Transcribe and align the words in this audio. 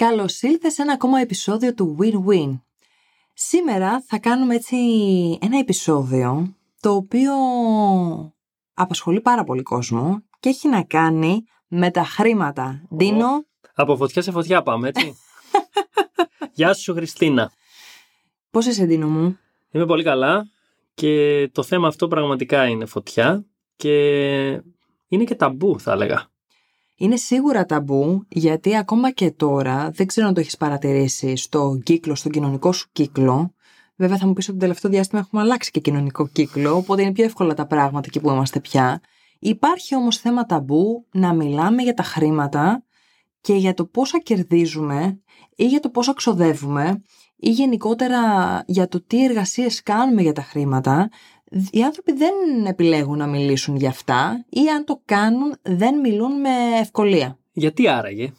Καλώς 0.00 0.42
ήλθες 0.42 0.72
σε 0.72 0.82
ένα 0.82 0.92
ακόμα 0.92 1.20
επεισόδιο 1.20 1.74
του 1.74 1.96
Win-Win. 2.00 2.60
Σήμερα 3.34 4.04
θα 4.06 4.18
κάνουμε 4.18 4.54
έτσι 4.54 4.76
ένα 5.40 5.58
επεισόδιο 5.58 6.54
το 6.80 6.94
οποίο 6.94 7.32
απασχολεί 8.74 9.20
πάρα 9.20 9.44
πολύ 9.44 9.62
κόσμο 9.62 10.22
και 10.40 10.48
έχει 10.48 10.68
να 10.68 10.82
κάνει 10.82 11.44
με 11.68 11.90
τα 11.90 12.04
χρήματα. 12.04 12.82
Ντίνο. 12.96 13.44
Από 13.74 13.96
φωτιά 13.96 14.22
σε 14.22 14.30
φωτιά 14.30 14.62
πάμε, 14.62 14.88
έτσι. 14.88 15.16
Γεια 16.58 16.74
σου, 16.74 16.94
Χριστίνα. 16.94 17.52
Πώς 18.50 18.66
είσαι, 18.66 18.84
Ντίνο 18.84 19.08
μου; 19.08 19.38
Είμαι 19.70 19.86
πολύ 19.86 20.02
καλά 20.02 20.46
και 20.94 21.48
το 21.52 21.62
θέμα 21.62 21.88
αυτό 21.88 22.08
πραγματικά 22.08 22.66
είναι 22.66 22.84
φωτιά 22.84 23.44
και 23.76 23.94
είναι 25.08 25.24
και 25.24 25.34
ταμπού, 25.34 25.80
θα 25.80 25.92
έλεγα. 25.92 26.30
Είναι 27.02 27.16
σίγουρα 27.16 27.66
ταμπού 27.66 28.24
γιατί 28.28 28.76
ακόμα 28.76 29.10
και 29.10 29.30
τώρα, 29.30 29.90
δεν 29.90 30.06
ξέρω 30.06 30.26
αν 30.26 30.34
το 30.34 30.40
έχεις 30.40 30.56
παρατηρήσει 30.56 31.36
στο 31.36 31.80
κύκλο, 31.82 32.14
στον 32.14 32.32
κοινωνικό 32.32 32.72
σου 32.72 32.88
κύκλο, 32.92 33.54
Βέβαια 33.96 34.16
θα 34.16 34.26
μου 34.26 34.32
πεις 34.32 34.48
ότι 34.48 34.58
το 34.58 34.62
τελευταίο 34.64 34.90
διάστημα 34.90 35.20
έχουμε 35.20 35.42
αλλάξει 35.42 35.70
και 35.70 35.80
κοινωνικό 35.80 36.28
κύκλο, 36.28 36.76
οπότε 36.76 37.02
είναι 37.02 37.12
πιο 37.12 37.24
εύκολα 37.24 37.54
τα 37.54 37.66
πράγματα 37.66 38.06
εκεί 38.06 38.20
που 38.20 38.30
είμαστε 38.30 38.60
πια. 38.60 39.00
Υπάρχει 39.38 39.96
όμως 39.96 40.16
θέμα 40.16 40.46
ταμπού 40.46 41.06
να 41.12 41.34
μιλάμε 41.34 41.82
για 41.82 41.94
τα 41.94 42.02
χρήματα 42.02 42.84
και 43.40 43.54
για 43.54 43.74
το 43.74 43.84
πόσα 43.84 44.18
κερδίζουμε 44.18 45.20
ή 45.56 45.66
για 45.66 45.80
το 45.80 45.90
πόσα 45.90 46.14
ξοδεύουμε 46.14 47.02
ή 47.36 47.50
γενικότερα 47.50 48.20
για 48.66 48.88
το 48.88 49.02
τι 49.02 49.24
εργασίες 49.24 49.82
κάνουμε 49.82 50.22
για 50.22 50.32
τα 50.32 50.42
χρήματα, 50.42 51.08
οι 51.70 51.82
άνθρωποι 51.82 52.12
δεν 52.12 52.66
επιλέγουν 52.66 53.18
να 53.18 53.26
μιλήσουν 53.26 53.76
για 53.76 53.88
αυτά 53.88 54.44
ή 54.48 54.68
αν 54.68 54.84
το 54.84 55.02
κάνουν 55.04 55.54
δεν 55.62 56.00
μιλούν 56.00 56.40
με 56.40 56.78
ευκολία. 56.80 57.38
Γιατί 57.52 57.88
άραγε; 57.88 58.32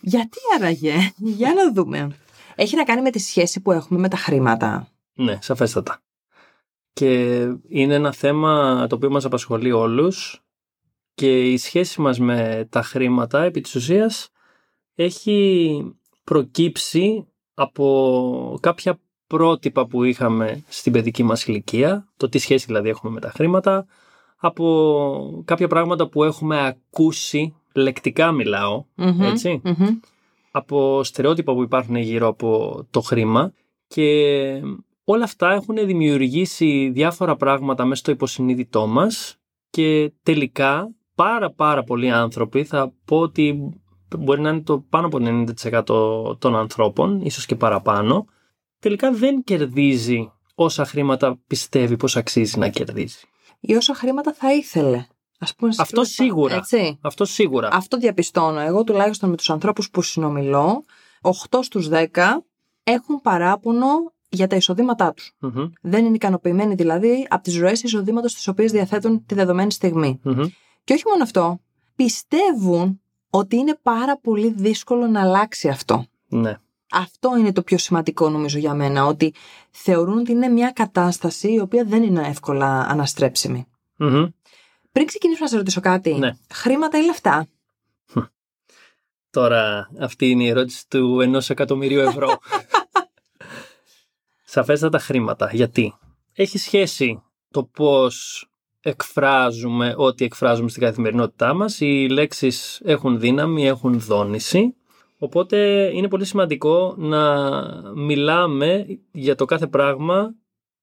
Γιατί 0.00 0.38
άραγε; 0.56 0.94
για 1.38 1.54
να 1.54 1.72
δούμε. 1.72 2.16
Έχει 2.54 2.76
να 2.76 2.84
κάνει 2.84 3.02
με 3.02 3.10
τη 3.10 3.18
σχέση 3.18 3.60
που 3.60 3.72
έχουμε 3.72 4.00
με 4.00 4.08
τα 4.08 4.16
χρήματα. 4.16 4.88
Ναι, 5.14 5.38
σαφέστατα. 5.40 6.02
Και 6.92 7.40
είναι 7.68 7.94
ένα 7.94 8.12
θέμα 8.12 8.86
το 8.88 8.94
οποίο 8.94 9.10
μας 9.10 9.24
απασχολεί 9.24 9.72
όλους 9.72 10.42
και 11.14 11.52
η 11.52 11.56
σχέση 11.56 12.00
μας 12.00 12.18
με 12.18 12.68
τα 12.70 12.82
χρήματα 12.82 13.42
επί 13.42 13.60
της 13.60 13.74
ουσίας 13.74 14.30
έχει 14.94 15.94
προκύψει 16.24 17.26
από 17.54 18.58
κάποια 18.60 19.00
πρότυπα 19.30 19.86
που 19.86 20.04
είχαμε 20.04 20.62
στην 20.68 20.92
παιδική 20.92 21.22
μας 21.22 21.44
ηλικία, 21.44 22.08
το 22.16 22.28
τι 22.28 22.38
σχέση 22.38 22.66
δηλαδή 22.66 22.88
έχουμε 22.88 23.12
με 23.12 23.20
τα 23.20 23.30
χρήματα, 23.30 23.86
από 24.36 25.42
κάποια 25.44 25.68
πράγματα 25.68 26.08
που 26.08 26.24
έχουμε 26.24 26.66
ακούσει, 26.66 27.54
λεκτικά 27.74 28.32
ετσι 29.20 29.62
από 30.50 31.04
στερεότυπα 31.04 31.54
που 31.54 31.62
υπάρχουν 31.62 31.96
γύρω 31.96 32.28
από 32.28 32.80
το 32.90 33.00
χρήμα 33.00 33.52
και 33.86 34.04
όλα 35.04 35.24
αυτά 35.24 35.52
έχουν 35.52 35.86
δημιουργήσει 35.86 36.90
διάφορα 36.92 37.36
πράγματα 37.36 37.84
μέσα 37.84 38.00
στο 38.00 38.10
υποσυνείδητό 38.10 38.86
μας 38.86 39.36
και 39.70 40.12
τελικά 40.22 40.94
πάρα 41.14 41.50
πάρα 41.50 41.84
πολλοί 41.84 42.10
άνθρωποι, 42.10 42.64
θα 42.64 42.92
πω 43.04 43.18
ότι 43.18 43.74
μπορεί 44.18 44.40
να 44.40 44.48
είναι 44.48 44.60
το 44.60 44.84
πάνω 44.88 45.06
από 45.06 45.18
90% 46.32 46.38
των 46.38 46.56
ανθρώπων, 46.56 47.20
ίσως 47.20 47.46
και 47.46 47.56
παραπάνω, 47.56 48.26
τελικά 48.80 49.12
δεν 49.12 49.44
κερδίζει 49.44 50.32
όσα 50.54 50.84
χρήματα 50.84 51.38
πιστεύει 51.46 51.96
πως 51.96 52.16
αξίζει 52.16 52.58
να 52.58 52.68
κερδίζει. 52.68 53.18
Ή 53.60 53.74
όσα 53.74 53.94
χρήματα 53.94 54.32
θα 54.32 54.52
ήθελε. 54.52 55.06
Ας 55.38 55.54
πούμε, 55.54 55.72
Αυτό 55.78 56.04
σίγουρα. 56.04 56.54
Έτσι. 56.54 56.98
Αυτό 57.00 57.24
σίγουρα. 57.24 57.68
Αυτό 57.72 57.96
διαπιστώνω. 57.96 58.60
Εγώ 58.60 58.84
τουλάχιστον 58.84 59.30
με 59.30 59.36
τους 59.36 59.50
ανθρώπους 59.50 59.90
που 59.90 60.02
συνομιλώ, 60.02 60.84
8 61.20 61.62
στους 61.62 61.88
10 61.88 62.06
έχουν 62.84 63.20
παράπονο 63.20 63.86
για 64.28 64.46
τα 64.46 64.56
εισοδήματά 64.56 65.12
τους. 65.12 65.36
Δεν 65.80 66.04
είναι 66.04 66.14
ικανοποιημένοι 66.14 66.74
δηλαδή 66.74 67.26
από 67.30 67.42
τις 67.42 67.58
ροές 67.58 67.82
εισοδήματος 67.82 68.34
τις 68.34 68.48
οποίες 68.48 68.72
διαθέτουν 68.72 69.24
τη 69.26 69.34
δεδομένη 69.34 69.74
Και 70.84 70.92
όχι 70.92 71.02
μόνο 71.08 71.22
αυτό, 71.22 71.60
πιστεύουν 71.96 73.00
ότι 73.30 73.56
είναι 73.56 73.78
πάρα 73.82 74.18
πολύ 74.18 74.52
δύσκολο 74.56 75.06
να 75.06 75.20
αλλάξει 75.20 75.68
αυτό. 75.68 76.04
Ναι. 76.28 76.58
Αυτό 76.90 77.36
είναι 77.38 77.52
το 77.52 77.62
πιο 77.62 77.78
σημαντικό 77.78 78.28
νομίζω 78.28 78.58
για 78.58 78.74
μένα, 78.74 79.04
ότι 79.06 79.34
θεωρούν 79.70 80.18
ότι 80.18 80.32
είναι 80.32 80.48
μια 80.48 80.70
κατάσταση 80.70 81.52
η 81.52 81.60
οποία 81.60 81.84
δεν 81.84 82.02
είναι 82.02 82.28
εύκολα 82.28 82.80
αναστρέψιμη. 82.80 83.66
Πριν 84.92 85.06
ξεκινήσουμε 85.06 85.44
να 85.44 85.50
σε 85.50 85.56
ρωτήσω 85.56 85.80
κάτι, 85.80 86.14
ναι. 86.14 86.36
χρήματα 86.52 86.98
ή 86.98 87.04
λεφτά; 87.04 87.46
Τώρα 89.30 89.90
αυτή 90.00 90.30
είναι 90.30 90.42
η 90.42 90.48
ερώτηση 90.48 90.88
του 90.88 91.20
ενός 91.20 91.50
εκατομμυρίου 91.50 92.00
ευρώ. 92.00 92.38
Σαφέστατα 94.44 94.98
χρήματα. 94.98 95.50
Γιατί; 95.52 95.94
Έχει 96.32 96.58
σχέση 96.58 97.22
το 97.50 97.64
πώς 97.64 98.44
εκφράζουμε 98.80 99.94
ό,τι 99.96 100.24
εκφράζουμε 100.24 100.68
στην 100.68 100.82
καθημερινότητά 100.82 101.54
μας. 101.54 101.80
Οι 101.80 102.08
λέξεις 102.10 102.80
έχουν 102.84 103.20
δύναμη, 103.20 103.66
έχουν 103.66 104.00
δόνηση 104.00 104.74
Οπότε 105.22 105.90
είναι 105.94 106.08
πολύ 106.08 106.24
σημαντικό 106.24 106.94
να 106.98 107.52
μιλάμε 107.94 108.86
για 109.12 109.34
το 109.34 109.44
κάθε 109.44 109.66
πράγμα 109.66 110.34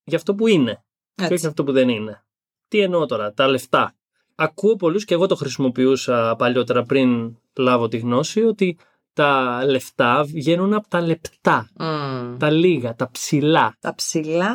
για 0.03 0.17
αυτό 0.17 0.35
που 0.35 0.47
είναι 0.47 0.83
και 1.15 1.23
όχι 1.23 1.35
για 1.35 1.49
αυτό 1.49 1.63
που 1.63 1.71
δεν 1.71 1.89
είναι. 1.89 2.23
Τι 2.67 2.79
εννοώ 2.79 3.05
τώρα, 3.05 3.33
τα 3.33 3.47
λεφτά. 3.47 3.95
Ακούω 4.35 4.75
πολλούς 4.75 5.05
και 5.05 5.13
εγώ 5.13 5.25
το 5.25 5.35
χρησιμοποιούσα 5.35 6.35
παλιότερα 6.37 6.83
πριν 6.83 7.37
λάβω 7.57 7.87
τη 7.87 7.97
γνώση 7.97 8.41
ότι 8.41 8.77
τα 9.13 9.61
λεφτά 9.65 10.23
βγαίνουν 10.23 10.73
από 10.73 10.87
τα 10.87 11.01
λεπτά, 11.01 11.69
τα 12.37 12.49
λίγα, 12.49 12.95
τα 12.95 13.11
ψηλά. 13.11 13.75
Τα 13.79 13.95
ψηλά, 13.95 14.51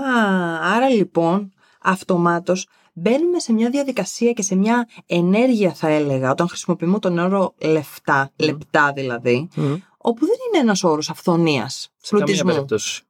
άρα 0.61 0.89
λοιπόν 0.89 1.53
αυτομάτως 1.81 2.69
μπαίνουμε 2.93 3.39
σε 3.39 3.53
μια 3.53 3.71
διαδικασία 3.71 4.33
και 4.33 4.43
σε 4.43 4.55
μια 4.55 4.89
ενέργεια 5.07 5.75
θα 5.75 5.89
έλεγα 5.89 6.31
όταν 6.31 6.49
χρησιμοποιούμε 6.49 6.99
τον 6.99 7.19
όρο 7.19 7.55
λεφτά, 7.59 8.33
λεπτά 8.37 8.93
δηλαδή, 8.93 9.49
όπου 9.97 10.27
δεν 10.27 10.37
είναι 10.49 10.63
ένας 10.63 10.85
όρος 10.85 11.11
αυθονίας, 11.11 11.93
σε 11.97 12.17
καμία 12.17 12.45
περίπτωση. 12.45 13.03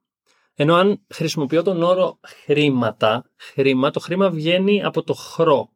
Ενώ 0.54 0.74
αν 0.74 1.00
χρησιμοποιώ 1.14 1.62
τον 1.62 1.82
όρο 1.82 2.18
χρήματα, 2.44 3.24
χρήμα, 3.36 3.90
το 3.90 4.00
χρήμα 4.00 4.30
βγαίνει 4.30 4.82
από 4.82 5.02
το 5.02 5.14
χρω 5.14 5.70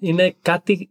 Είναι 0.00 0.36
κάτι 0.42 0.88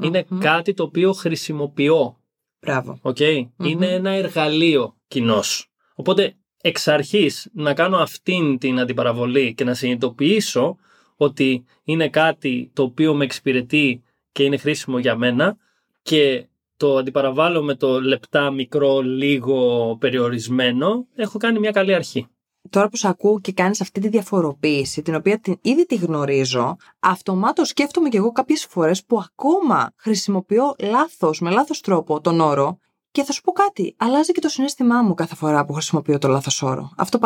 Είναι 0.00 0.26
κάτι 0.38 0.74
το 0.74 0.82
οποίο 0.82 1.12
χρησιμοποιώ. 1.12 2.16
Μπράβο. 2.60 2.98
Okay? 3.02 3.46
Είναι 3.56 3.86
ένα 3.86 4.10
εργαλείο 4.10 4.96
κοινός. 5.08 5.70
Οπότε 5.94 6.36
εξ 6.62 6.88
αρχής 6.88 7.50
να 7.52 7.74
κάνω 7.74 7.96
αυτήν 7.96 8.58
την 8.58 8.80
αντιπαραβολή 8.80 9.54
και 9.54 9.64
να 9.64 9.74
συνειδητοποιήσω 9.74 10.76
ότι 11.16 11.64
είναι 11.84 12.08
κάτι 12.08 12.70
το 12.72 12.82
οποίο 12.82 13.14
με 13.14 13.24
εξυπηρετεί 13.24 14.02
και 14.32 14.42
είναι 14.42 14.56
χρήσιμο 14.56 14.98
για 14.98 15.16
μένα 15.16 15.56
και 16.02 16.46
το 16.76 16.96
αντιπαραβάλλω 16.96 17.62
με 17.62 17.74
το 17.74 18.00
λεπτά, 18.00 18.50
μικρό, 18.50 19.00
λίγο 19.00 19.96
περιορισμένο, 20.00 21.06
έχω 21.14 21.38
κάνει 21.38 21.58
μια 21.58 21.70
καλή 21.70 21.94
αρχή. 21.94 22.26
Τώρα 22.70 22.88
που 22.88 22.96
σε 22.96 23.08
ακούω 23.08 23.40
και 23.40 23.52
κάνεις 23.52 23.80
αυτή 23.80 24.00
τη 24.00 24.08
διαφοροποίηση, 24.08 25.02
την 25.02 25.14
οποία 25.14 25.38
την, 25.38 25.58
ήδη 25.62 25.86
τη 25.86 25.94
γνωρίζω, 25.94 26.76
αυτομάτως 26.98 27.68
σκέφτομαι 27.68 28.08
και 28.08 28.16
εγώ 28.16 28.32
κάποιες 28.32 28.64
φορές 28.64 29.04
που 29.04 29.18
ακόμα 29.18 29.92
χρησιμοποιώ 29.96 30.74
λάθος, 30.78 31.40
με 31.40 31.50
λάθος 31.50 31.80
τρόπο 31.80 32.20
τον 32.20 32.40
όρο 32.40 32.78
και 33.14 33.24
θα 33.24 33.32
σου 33.32 33.42
πω 33.42 33.52
κάτι, 33.52 33.94
αλλάζει 33.98 34.32
και 34.32 34.40
το 34.40 34.48
συνέστημά 34.48 35.02
μου 35.02 35.14
κάθε 35.14 35.34
φορά 35.34 35.64
που 35.64 35.72
χρησιμοποιώ 35.72 36.18
το 36.18 36.28
λάθος 36.28 36.62
όρο. 36.62 36.90
Αυτό 36.96 37.18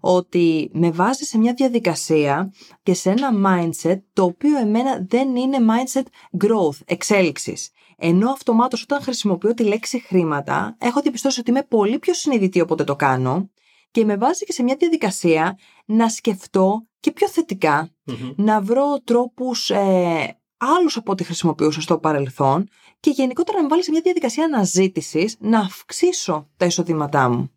Ότι 0.00 0.70
με 0.72 0.90
βάζει 0.90 1.24
σε 1.24 1.38
μια 1.38 1.52
διαδικασία 1.54 2.52
και 2.82 2.94
σε 2.94 3.10
ένα 3.10 3.30
mindset 3.46 4.00
το 4.12 4.24
οποίο 4.24 4.58
εμένα 4.58 5.06
δεν 5.08 5.36
είναι 5.36 5.58
mindset 5.60 6.02
growth, 6.44 6.78
εξέλιξης. 6.84 7.70
Ενώ 7.96 8.30
αυτομάτως 8.30 8.82
όταν 8.82 9.02
χρησιμοποιώ 9.02 9.54
τη 9.54 9.64
λέξη 9.64 10.00
χρήματα, 10.00 10.76
έχω 10.78 11.00
διαπιστώσει 11.00 11.40
ότι 11.40 11.50
είμαι 11.50 11.62
πολύ 11.62 11.98
πιο 11.98 12.14
συνειδητή 12.14 12.60
όποτε 12.60 12.84
το 12.84 12.96
κάνω 12.96 13.50
και 13.90 14.04
με 14.04 14.16
βάζει 14.16 14.44
και 14.44 14.52
σε 14.52 14.62
μια 14.62 14.76
διαδικασία 14.78 15.58
να 15.84 16.08
σκεφτώ 16.08 16.86
και 17.00 17.12
πιο 17.12 17.28
θετικα 17.28 17.90
να 18.36 18.60
βρω 18.60 19.00
τρόπους 19.04 19.70
ε, 19.70 20.38
άλλους 20.56 20.96
από 20.96 21.12
ό,τι 21.12 21.24
χρησιμοποιούσα 21.24 21.80
στο 21.80 21.98
παρελθόν 21.98 22.68
και 23.00 23.10
γενικότερα 23.10 23.56
να 23.56 23.62
με 23.62 23.68
βάλεις 23.68 23.84
σε 23.84 23.90
μια 23.90 24.00
διαδικασία 24.00 24.44
αναζήτησης 24.44 25.36
να 25.40 25.58
αυξήσω 25.58 26.48
τα 26.56 26.66
εισοδήματά 26.66 27.28
μου. 27.28 27.50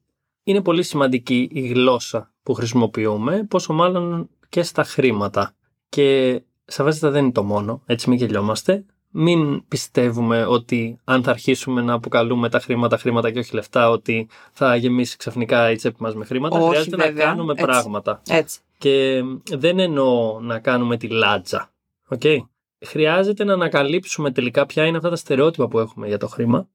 Είναι 0.43 0.61
πολύ 0.61 0.83
σημαντική 0.83 1.49
η 1.51 1.61
γλώσσα 1.67 2.31
που 2.43 2.53
χρησιμοποιούμε, 2.53 3.43
πόσο 3.49 3.73
μάλλον 3.73 4.29
και 4.49 4.63
στα 4.63 4.83
χρήματα. 4.83 5.55
Και 5.89 6.41
σαφέστατα 6.65 7.13
δεν 7.13 7.23
είναι 7.23 7.31
το 7.31 7.43
μόνο, 7.43 7.81
έτσι 7.85 8.09
μην 8.09 8.17
γελιόμαστε. 8.17 8.85
Μην 9.11 9.67
πιστεύουμε 9.67 10.45
ότι 10.45 10.99
αν 11.03 11.23
θα 11.23 11.31
αρχίσουμε 11.31 11.81
να 11.81 11.93
αποκαλούμε 11.93 12.49
τα 12.49 12.59
χρήματα 12.59 12.97
χρήματα 12.97 13.31
και 13.31 13.39
όχι 13.39 13.55
λεφτά, 13.55 13.89
ότι 13.89 14.27
θα 14.51 14.75
γεμίσει 14.75 15.17
ξαφνικά 15.17 15.71
η 15.71 15.75
τσέπη 15.75 15.95
μας 15.99 16.15
με 16.15 16.25
χρήματα. 16.25 16.57
Όχι, 16.57 16.67
Χρειάζεται 16.67 16.95
βέβαια. 16.95 17.25
να 17.25 17.31
κάνουμε 17.31 17.51
έτσι. 17.51 17.65
πράγματα. 17.65 18.21
Έτσι. 18.27 18.59
Και 18.77 19.23
δεν 19.51 19.79
εννοώ 19.79 20.39
να 20.39 20.59
κάνουμε 20.59 20.97
τη 20.97 21.07
λάτζα. 21.07 21.69
Okay? 22.09 22.37
Χρειάζεται 22.85 23.43
να 23.43 23.53
ανακαλύψουμε 23.53 24.31
τελικά 24.31 24.65
ποια 24.65 24.85
είναι 24.85 24.97
αυτά 24.97 25.09
τα 25.09 25.15
στερεότυπα 25.15 25.67
που 25.67 25.79
έχουμε 25.79 26.07
για 26.07 26.17
το 26.17 26.27
χρήμα, 26.27 26.69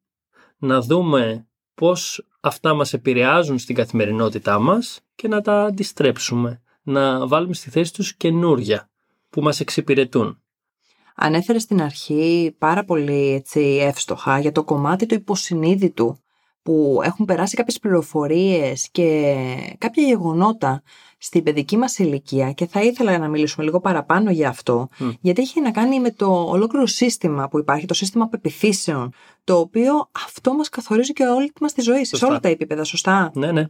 να 0.58 0.80
δούμε 0.80 1.46
πώς 1.74 2.26
αυτά 2.40 2.74
μας 2.74 2.92
επηρεάζουν 2.92 3.58
στην 3.58 3.74
καθημερινότητά 3.74 4.58
μας 4.58 5.00
και 5.14 5.28
να 5.28 5.40
τα 5.40 5.62
αντιστρέψουμε, 5.62 6.62
να 6.82 7.26
βάλουμε 7.26 7.54
στη 7.54 7.70
θέση 7.70 7.92
τους 7.92 8.14
καινούρια 8.14 8.90
που 9.30 9.42
μας 9.42 9.60
εξυπηρετούν. 9.60 10.42
Ανέφερε 11.14 11.58
στην 11.58 11.82
αρχή 11.82 12.54
πάρα 12.58 12.84
πολύ 12.84 13.32
έτσι, 13.32 13.60
εύστοχα 13.60 14.38
για 14.38 14.52
το 14.52 14.64
κομμάτι 14.64 15.06
του 15.06 15.14
υποσυνείδητου 15.14 16.18
που 16.62 17.00
έχουν 17.04 17.26
περάσει 17.26 17.56
κάποιες 17.56 17.78
πληροφορίες 17.78 18.88
και 18.92 19.34
κάποια 19.78 20.02
γεγονότα 20.02 20.82
στην 21.18 21.42
παιδική 21.42 21.76
μας 21.76 21.98
ηλικία 21.98 22.52
και 22.52 22.66
θα 22.66 22.82
ήθελα 22.82 23.18
να 23.18 23.28
μιλήσουμε 23.28 23.64
λίγο 23.64 23.80
παραπάνω 23.80 24.30
για 24.30 24.48
αυτό 24.48 24.88
γιατί 25.20 25.42
έχει 25.42 25.60
να 25.60 25.70
κάνει 25.70 26.00
με 26.00 26.10
το 26.10 26.26
ολόκληρο 26.26 26.86
σύστημα 26.86 27.48
που 27.48 27.58
υπάρχει, 27.58 27.86
το 27.86 27.94
σύστημα 27.94 28.28
πεπιθήσεων 28.28 29.12
το 29.44 29.58
οποίο 29.58 30.10
αυτό 30.26 30.54
μας 30.54 30.68
καθορίζει 30.68 31.12
και 31.12 31.24
όλη 31.24 31.52
μας 31.60 31.72
τη 31.72 31.80
ζωή, 31.80 32.04
σε 32.04 32.24
όλα 32.24 32.40
τα 32.40 32.48
επίπεδα, 32.48 32.84
σωστά; 32.84 33.30
Ναι, 33.34 33.52
ναι, 33.52 33.66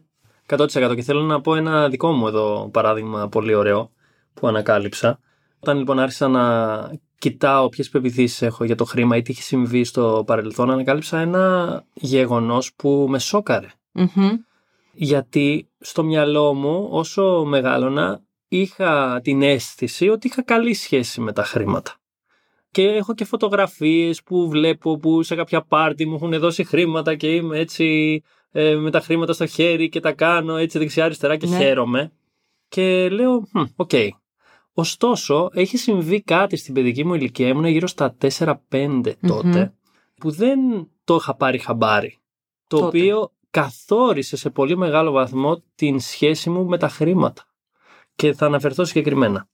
100% 0.46 0.92
και 0.94 1.02
θέλω 1.02 1.22
να 1.22 1.40
πω 1.40 1.54
ένα 1.54 1.88
δικό 1.88 2.12
μου 2.12 2.26
εδώ 2.26 2.68
παράδειγμα 2.72 3.28
πολύ 3.28 3.54
ωραίο 3.54 3.90
που 4.34 4.46
ανακάλυψα. 4.46 5.18
Όταν 5.60 5.78
λοιπόν 5.78 5.98
άρχισα 5.98 6.28
να 6.28 6.42
κοιτάω 7.22 7.68
ποιες 7.68 7.88
πεπιθήσεις 7.88 8.42
έχω 8.42 8.64
για 8.64 8.74
το 8.74 8.84
χρήμα 8.84 9.16
ή 9.16 9.22
τι 9.22 9.32
έχει 9.32 9.42
συμβεί 9.42 9.84
στο 9.84 10.22
παρελθόν, 10.26 10.70
ανακάλυψα 10.70 11.18
ένα 11.18 11.84
γεγονός 11.94 12.74
που 12.74 13.06
με 13.08 13.18
σοκαρε 13.18 13.66
Γιατί 14.92 15.68
στο 15.78 16.04
μυαλό 16.04 16.54
μου, 16.54 16.88
όσο 16.90 17.44
μεγάλωνα, 17.44 18.22
είχα 18.48 19.20
την 19.22 19.42
αίσθηση 19.42 20.08
ότι 20.08 20.26
είχα 20.26 20.42
καλή 20.42 20.74
σχέση 20.74 21.20
με 21.20 21.32
τα 21.32 21.44
χρήματα. 21.44 21.94
Και 22.70 22.82
έχω 22.82 23.14
και 23.14 23.24
φωτογραφίες 23.24 24.22
που 24.22 24.48
βλέπω 24.48 24.96
που 24.96 25.22
σε 25.22 25.34
κάποια 25.34 25.62
πάρτι 25.62 26.06
μου 26.06 26.14
έχουν 26.14 26.38
δώσει 26.38 26.64
χρήματα 26.64 27.14
και 27.14 27.34
είμαι 27.34 27.58
έτσι 27.58 28.22
ε, 28.52 28.74
με 28.74 28.90
τα 28.90 29.00
χρήματα 29.00 29.32
στο 29.32 29.46
χέρι 29.46 29.88
και 29.88 30.00
τα 30.00 30.12
κάνω 30.12 30.56
έτσι 30.56 30.78
δεξιά-αριστερά 30.78 31.36
και 31.36 31.46
ναι. 31.46 31.56
χαίρομαι. 31.56 32.12
Και 32.68 33.08
λέω, 33.08 33.48
OK, 33.76 33.90
okay, 33.92 34.08
Ωστόσο, 34.72 35.48
έχει 35.52 35.76
συμβεί 35.76 36.22
κάτι 36.22 36.56
στην 36.56 36.74
παιδική 36.74 37.04
μου 37.04 37.14
ηλικία, 37.14 37.48
ήμουν 37.48 37.64
γύρω 37.64 37.86
στα 37.86 38.16
4-5 38.38 39.12
τότε 39.26 39.74
που 40.20 40.30
δεν 40.30 40.58
το 41.04 41.14
είχα 41.14 41.34
πάρει 41.34 41.58
χαμπάρι. 41.58 42.18
Το 42.66 42.86
οποίο 42.86 43.32
καθόρισε 43.50 44.36
σε 44.36 44.50
πολύ 44.50 44.76
μεγάλο 44.76 45.10
βαθμό 45.10 45.62
την 45.74 46.00
σχέση 46.00 46.50
μου 46.50 46.64
με 46.64 46.78
τα 46.78 46.88
χρήματα. 46.88 47.44
Και 48.14 48.32
θα 48.32 48.46
αναφερθώ 48.46 48.84
συγκεκριμένα. 48.84 49.48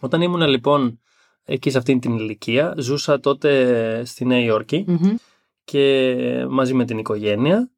Όταν 0.00 0.22
ήμουν 0.22 0.42
λοιπόν 0.42 1.00
εκεί 1.44 1.70
σε 1.70 1.78
αυτήν 1.78 2.00
την 2.00 2.16
ηλικία, 2.16 2.74
ζούσα 2.78 3.20
τότε 3.20 4.02
στη 4.04 4.24
Νέα 4.24 4.40
Υόρκη 4.40 4.84
και 5.64 6.46
μαζί 6.48 6.74
με 6.74 6.84
την 6.84 6.98
οικογένεια 6.98 7.70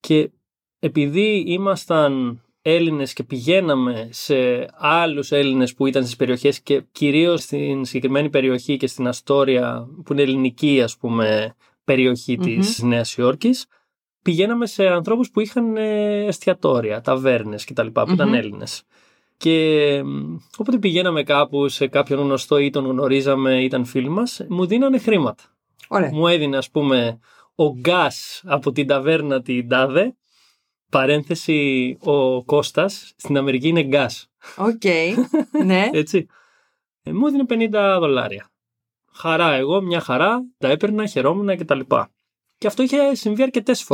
και 0.00 0.30
επειδή 0.78 1.44
ήμασταν 1.46 2.42
Έλληνες 2.62 3.12
και 3.12 3.22
πηγαίναμε 3.22 4.08
σε 4.10 4.68
άλλους 4.72 5.32
Έλληνες 5.32 5.74
που 5.74 5.86
ήταν 5.86 6.02
στις 6.02 6.16
περιοχές 6.16 6.60
και 6.60 6.84
κυρίως 6.92 7.42
στην 7.42 7.84
συγκεκριμένη 7.84 8.30
περιοχή 8.30 8.76
και 8.76 8.86
στην 8.86 9.08
Αστόρια 9.08 9.88
που 10.04 10.12
είναι 10.12 10.22
ελληνική 10.22 10.82
ας 10.82 10.96
πούμε 10.96 11.54
περιοχή 11.84 12.38
mm-hmm. 12.40 12.44
της 12.44 12.82
Νέας 12.82 13.16
Υόρκης 13.16 13.66
πηγαίναμε 14.22 14.66
σε 14.66 14.86
ανθρώπους 14.86 15.30
που 15.30 15.40
είχαν 15.40 15.76
ε, 15.76 16.24
εστιατόρια, 16.24 17.00
ταβέρνες 17.00 17.64
κτλ. 17.64 17.86
που 17.86 18.00
mm 18.00 18.12
ήταν 18.12 18.34
Έλληνες. 18.34 18.82
Και 19.36 20.02
όποτε 20.56 20.78
πηγαίναμε 20.78 21.22
κάπου 21.22 21.68
σε 21.68 21.86
κάποιον 21.86 22.20
γνωστό 22.20 22.58
ή 22.58 22.70
τον 22.70 22.86
γνωρίζαμε, 22.86 23.62
ήταν 23.62 23.84
φίλοι 23.84 24.08
μας, 24.08 24.44
μου 24.48 24.66
δίνανε 24.66 24.98
χρήματα. 24.98 25.42
Ωραία. 25.88 26.10
Μου 26.12 26.26
έδινε 26.26 26.56
ας 26.56 26.70
πούμε 26.70 27.18
ο 27.54 27.72
Gus 27.72 28.42
από 28.44 28.72
την 28.72 28.86
ταβέρνα 28.86 29.42
την 29.42 29.68
Τάδε 29.68 30.14
Παρένθεση, 30.92 31.96
ο 32.00 32.44
Κώστας 32.44 33.12
στην 33.16 33.36
Αμερική 33.36 33.68
είναι 33.68 33.82
Gus. 33.82 34.30
OK, 34.56 34.82
ναι. 35.64 35.90
Έτσι. 35.92 36.26
Ε, 37.02 37.12
μου 37.12 37.26
έδινε 37.26 37.44
50 37.48 37.96
δολάρια. 37.98 38.50
Χαρά 39.12 39.52
εγώ, 39.52 39.80
μια 39.80 40.00
χαρά, 40.00 40.42
τα 40.58 40.68
έπαιρνα, 40.68 41.06
χαιρόμουν 41.06 41.56
και 41.56 41.64
τα 41.64 41.74
λοιπά. 41.74 42.10
Και 42.58 42.66
αυτό 42.66 42.82
είχε 42.82 43.14
συμβεί 43.14 43.42
αρκετές 43.42 43.86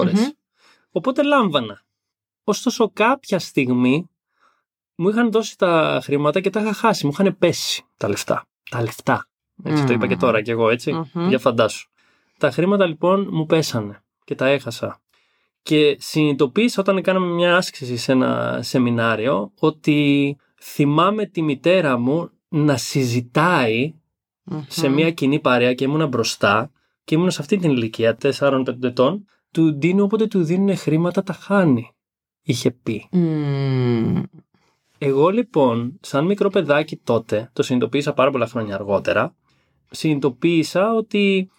Οπότε 0.91 1.23
λάμβανα. 1.23 1.83
Ωστόσο 2.45 2.91
κάποια 2.91 3.39
στιγμή 3.39 4.09
μου 4.95 5.09
είχαν 5.09 5.31
δώσει 5.31 5.59
τα 5.59 6.01
χρήματα 6.03 6.41
και 6.41 6.51
τα 6.51 6.61
είχα 6.61 6.73
χάσει. 6.73 7.07
Μου 7.07 7.13
είχαν 7.15 7.39
πέσει 7.39 7.85
τα 7.97 8.09
λεφτά. 8.09 8.47
Τα 8.71 8.83
λεφτά. 8.83 9.29
Έτσι 9.63 9.85
το 9.85 9.93
είπα 9.93 10.07
και 10.07 10.17
τώρα 10.17 10.43
κι 10.43 10.51
εγώ 10.51 10.71
Για 11.29 11.39
φαντάσου. 11.39 11.89
Τα 12.39 12.51
χρήματα 12.51 12.87
λοιπόν 12.87 13.29
μου 13.31 13.47
πέσανε 13.47 14.03
και 14.25 14.35
τα 14.35 14.47
έχασα. 14.47 15.01
Και 15.69 15.97
συνειδητοποίησα 16.01 16.81
όταν 16.81 17.03
κάναμε 17.03 17.27
μια 17.27 17.57
άσκηση 17.57 17.97
σε 17.97 18.13
ένα 18.13 18.61
σεμινάριο 18.63 19.53
ότι 19.59 20.37
θυμάμαι 20.61 21.27
τη 21.27 21.43
μητέρα 21.43 21.99
μου 21.99 22.31
να 22.49 22.77
συζηταει 22.77 23.95
σε 24.69 24.89
μια 24.89 25.11
κοινή 25.11 25.41
παρέα 25.41 25.75
και 25.75 25.85
ήμουνα 25.85 26.07
μπροστά 26.07 26.71
και 27.05 27.15
ήμουνα 27.15 27.31
σε 27.31 27.41
αυτή 27.41 27.57
την 27.57 27.71
ηλικία 27.71 28.17
4-5 28.23 28.83
ετών 28.83 29.25
του 29.51 29.79
δίνει 29.79 30.01
όποτε 30.01 30.27
του 30.27 30.45
δίνουν 30.45 30.77
χρήματα 30.77 31.23
τα 31.23 31.33
χάνει 31.33 31.91
είχε 32.43 32.71
πει. 32.71 33.09
Εγώ 34.99 35.29
λοιπόν 35.29 35.99
σαν 36.01 36.25
μικρό 36.25 36.49
παιδάκι 36.49 36.97
τότε 36.97 37.51
το 37.53 37.63
συνειδητοποίησα 37.63 38.13
πάρα 38.13 38.31
πολλά 38.31 38.47
χρόνια 38.47 38.75
αργότερα 38.75 39.35
συνειδητοποίησα 39.91 40.95
ότι 40.95 41.51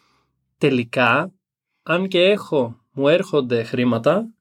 τελικά 0.57 1.31
αν 1.83 2.07
και 2.07 2.19
έχω 2.21 2.77
μου 2.91 3.07
έρχονται 3.07 3.63
χρήματα, 3.63 4.33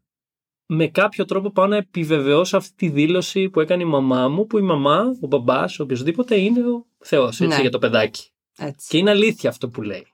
με 0.66 0.86
κάποιο 0.86 1.24
τρόπο 1.24 1.50
πάω 1.50 1.66
να 1.66 1.76
επιβεβαιώσω 1.76 2.56
αυτή 2.56 2.74
τη 2.76 2.88
δήλωση 2.88 3.48
που 3.48 3.60
έκανε 3.60 3.82
η 3.82 3.86
μαμά 3.86 4.28
μου, 4.28 4.46
που 4.46 4.58
η 4.58 4.62
μαμά, 4.62 5.16
ο 5.20 5.26
μπαμπάς, 5.26 5.78
ο 5.78 5.82
οποιοδήποτε 5.82 6.36
είναι 6.36 6.60
ο 6.60 6.86
Θεός 6.98 7.40
ναι. 7.40 7.60
για 7.60 7.70
το 7.70 7.78
παιδάκι. 7.78 8.30
Έτσι. 8.58 8.88
Και 8.88 8.98
είναι 8.98 9.10
αλήθεια 9.10 9.50
αυτό 9.50 9.68
που 9.68 9.82
λέει. 9.82 10.06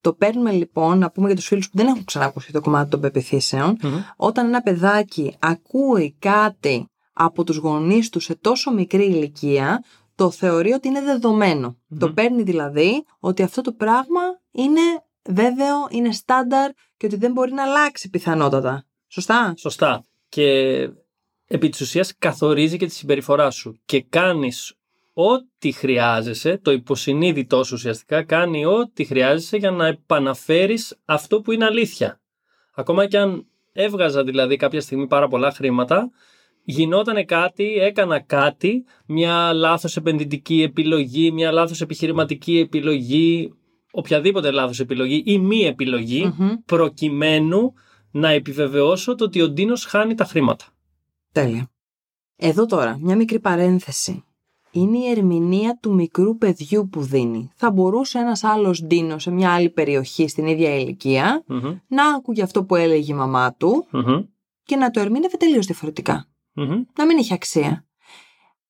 Το 0.00 0.12
παίρνουμε 0.12 0.52
λοιπόν, 0.52 0.98
να 0.98 1.10
πούμε 1.10 1.26
για 1.26 1.36
τους 1.36 1.46
φίλους 1.46 1.70
που 1.70 1.76
δεν 1.76 1.86
έχουν 1.86 2.04
ξανακούσει 2.04 2.52
το 2.52 2.60
κομμάτι 2.60 2.90
των 2.90 3.00
πεπιθήσεων, 3.00 3.78
όταν 4.16 4.46
ένα 4.46 4.62
παιδάκι 4.62 5.36
ακούει 5.38 6.16
κάτι 6.18 6.88
από 7.12 7.44
τους 7.44 7.56
γονείς 7.56 8.08
του 8.08 8.20
σε 8.20 8.34
τόσο 8.34 8.72
μικρή 8.72 9.04
ηλικία, 9.04 9.84
το 10.14 10.30
θεωρεί 10.30 10.72
ότι 10.72 10.88
είναι 10.88 11.00
Το 11.98 12.12
παίρνει 12.12 12.42
δηλαδή 12.42 13.04
ότι 13.18 13.42
αυτό 13.42 13.60
το 13.60 13.72
πράγμα 13.72 14.20
είναι 14.50 14.80
βέβαιο, 15.28 15.86
είναι 15.90 16.12
στάνταρ 16.12 16.70
και 16.96 17.06
ότι 17.06 17.16
δεν 17.16 17.32
μπορεί 17.32 17.52
να 17.52 17.62
αλλάξει 17.62 18.10
πιθανότατα. 18.10 18.86
Σωστά; 19.08 19.54
Σωστά. 19.56 20.04
Και 20.28 20.48
επί 21.46 21.68
της 21.68 21.80
ουσίας 21.80 22.18
καθορίζει 22.18 22.76
και 22.76 22.86
τη 22.86 22.92
συμπεριφορά 22.92 23.50
σου 23.50 23.80
και 23.84 24.02
κάνεις 24.02 24.74
ό,τι 25.12 25.72
χρειάζεσαι, 25.72 26.58
το 26.58 26.70
υποσυνείδητό 26.70 27.64
σου 27.64 27.74
ουσιαστικά 27.74 28.22
κάνει 28.22 28.64
ό,τι 28.64 29.04
χρειάζεσαι 29.04 29.56
για 29.56 29.70
να 29.70 29.86
επαναφέρεις 29.86 30.98
αυτό 31.04 31.40
που 31.40 31.52
είναι 31.52 31.64
αλήθεια. 31.64 32.20
Ακόμα 32.74 33.06
και 33.06 33.18
αν 33.18 33.46
έβγαζα 33.72 34.24
δηλαδή 34.24 34.56
κάποια 34.56 34.80
στιγμή 34.80 35.06
πάρα 35.06 35.28
πολλά 35.28 35.50
χρήματα, 35.50 36.10
γινόταν 36.64 37.24
κάτι, 37.24 37.74
έκανα 37.78 38.20
κάτι, 38.20 38.84
μια 39.06 39.52
λάθος 39.52 39.96
επενδυτική 39.96 40.62
επιλογή, 40.62 41.30
μια 41.30 41.52
λάθος 41.52 41.80
επιχειρηματική 41.80 42.58
επιλογή, 42.58 43.54
οποιαδήποτε 43.96 44.50
λάθος 44.50 44.80
επιλογή 44.80 45.22
ή 45.26 45.38
μη 45.38 45.74
προκειμένου 46.64 47.72
να 48.10 48.28
επιβεβαιώσω 48.28 49.14
το 49.14 49.24
ότι 49.24 49.42
ο 49.42 49.48
Ντίνος 49.48 49.84
χάνει 49.84 50.14
τα 50.14 50.24
χρήματα. 50.24 50.64
Τέλεια. 51.32 51.70
Εδώ 52.36 52.66
τώρα, 52.66 52.98
μια 53.00 53.16
μικρή 53.16 53.40
παρένθεση. 53.40 54.24
Είναι 54.70 54.98
η 54.98 55.10
ερμηνεία 55.10 55.78
του 55.82 55.94
μικρού 55.94 56.36
παιδιού 56.36 56.88
που 56.88 57.00
δίνει. 57.00 57.50
Θα 57.54 57.70
μπορούσε 57.70 58.18
ένας 58.18 58.44
άλλος 58.44 58.82
Ντίνος 58.82 59.22
σε 59.22 59.30
μια 59.30 59.54
άλλη 59.54 59.70
περιοχή 59.70 60.28
στην 60.28 60.46
ίδια 60.46 60.70
να 61.86 62.14
άκουγε 62.14 62.42
αυτό 62.42 62.64
που 62.64 62.74
έλεγε 62.74 63.12
η 63.12 63.16
μαμά 63.16 63.54
του 63.54 63.86
και 64.62 64.76
να 64.76 64.90
το 64.90 65.00
ερμήνευε 65.00 65.36
τελείως 65.36 65.66
Να 66.94 67.06
μην 67.06 67.18
έχει 67.18 67.34
αξία. 67.34 67.86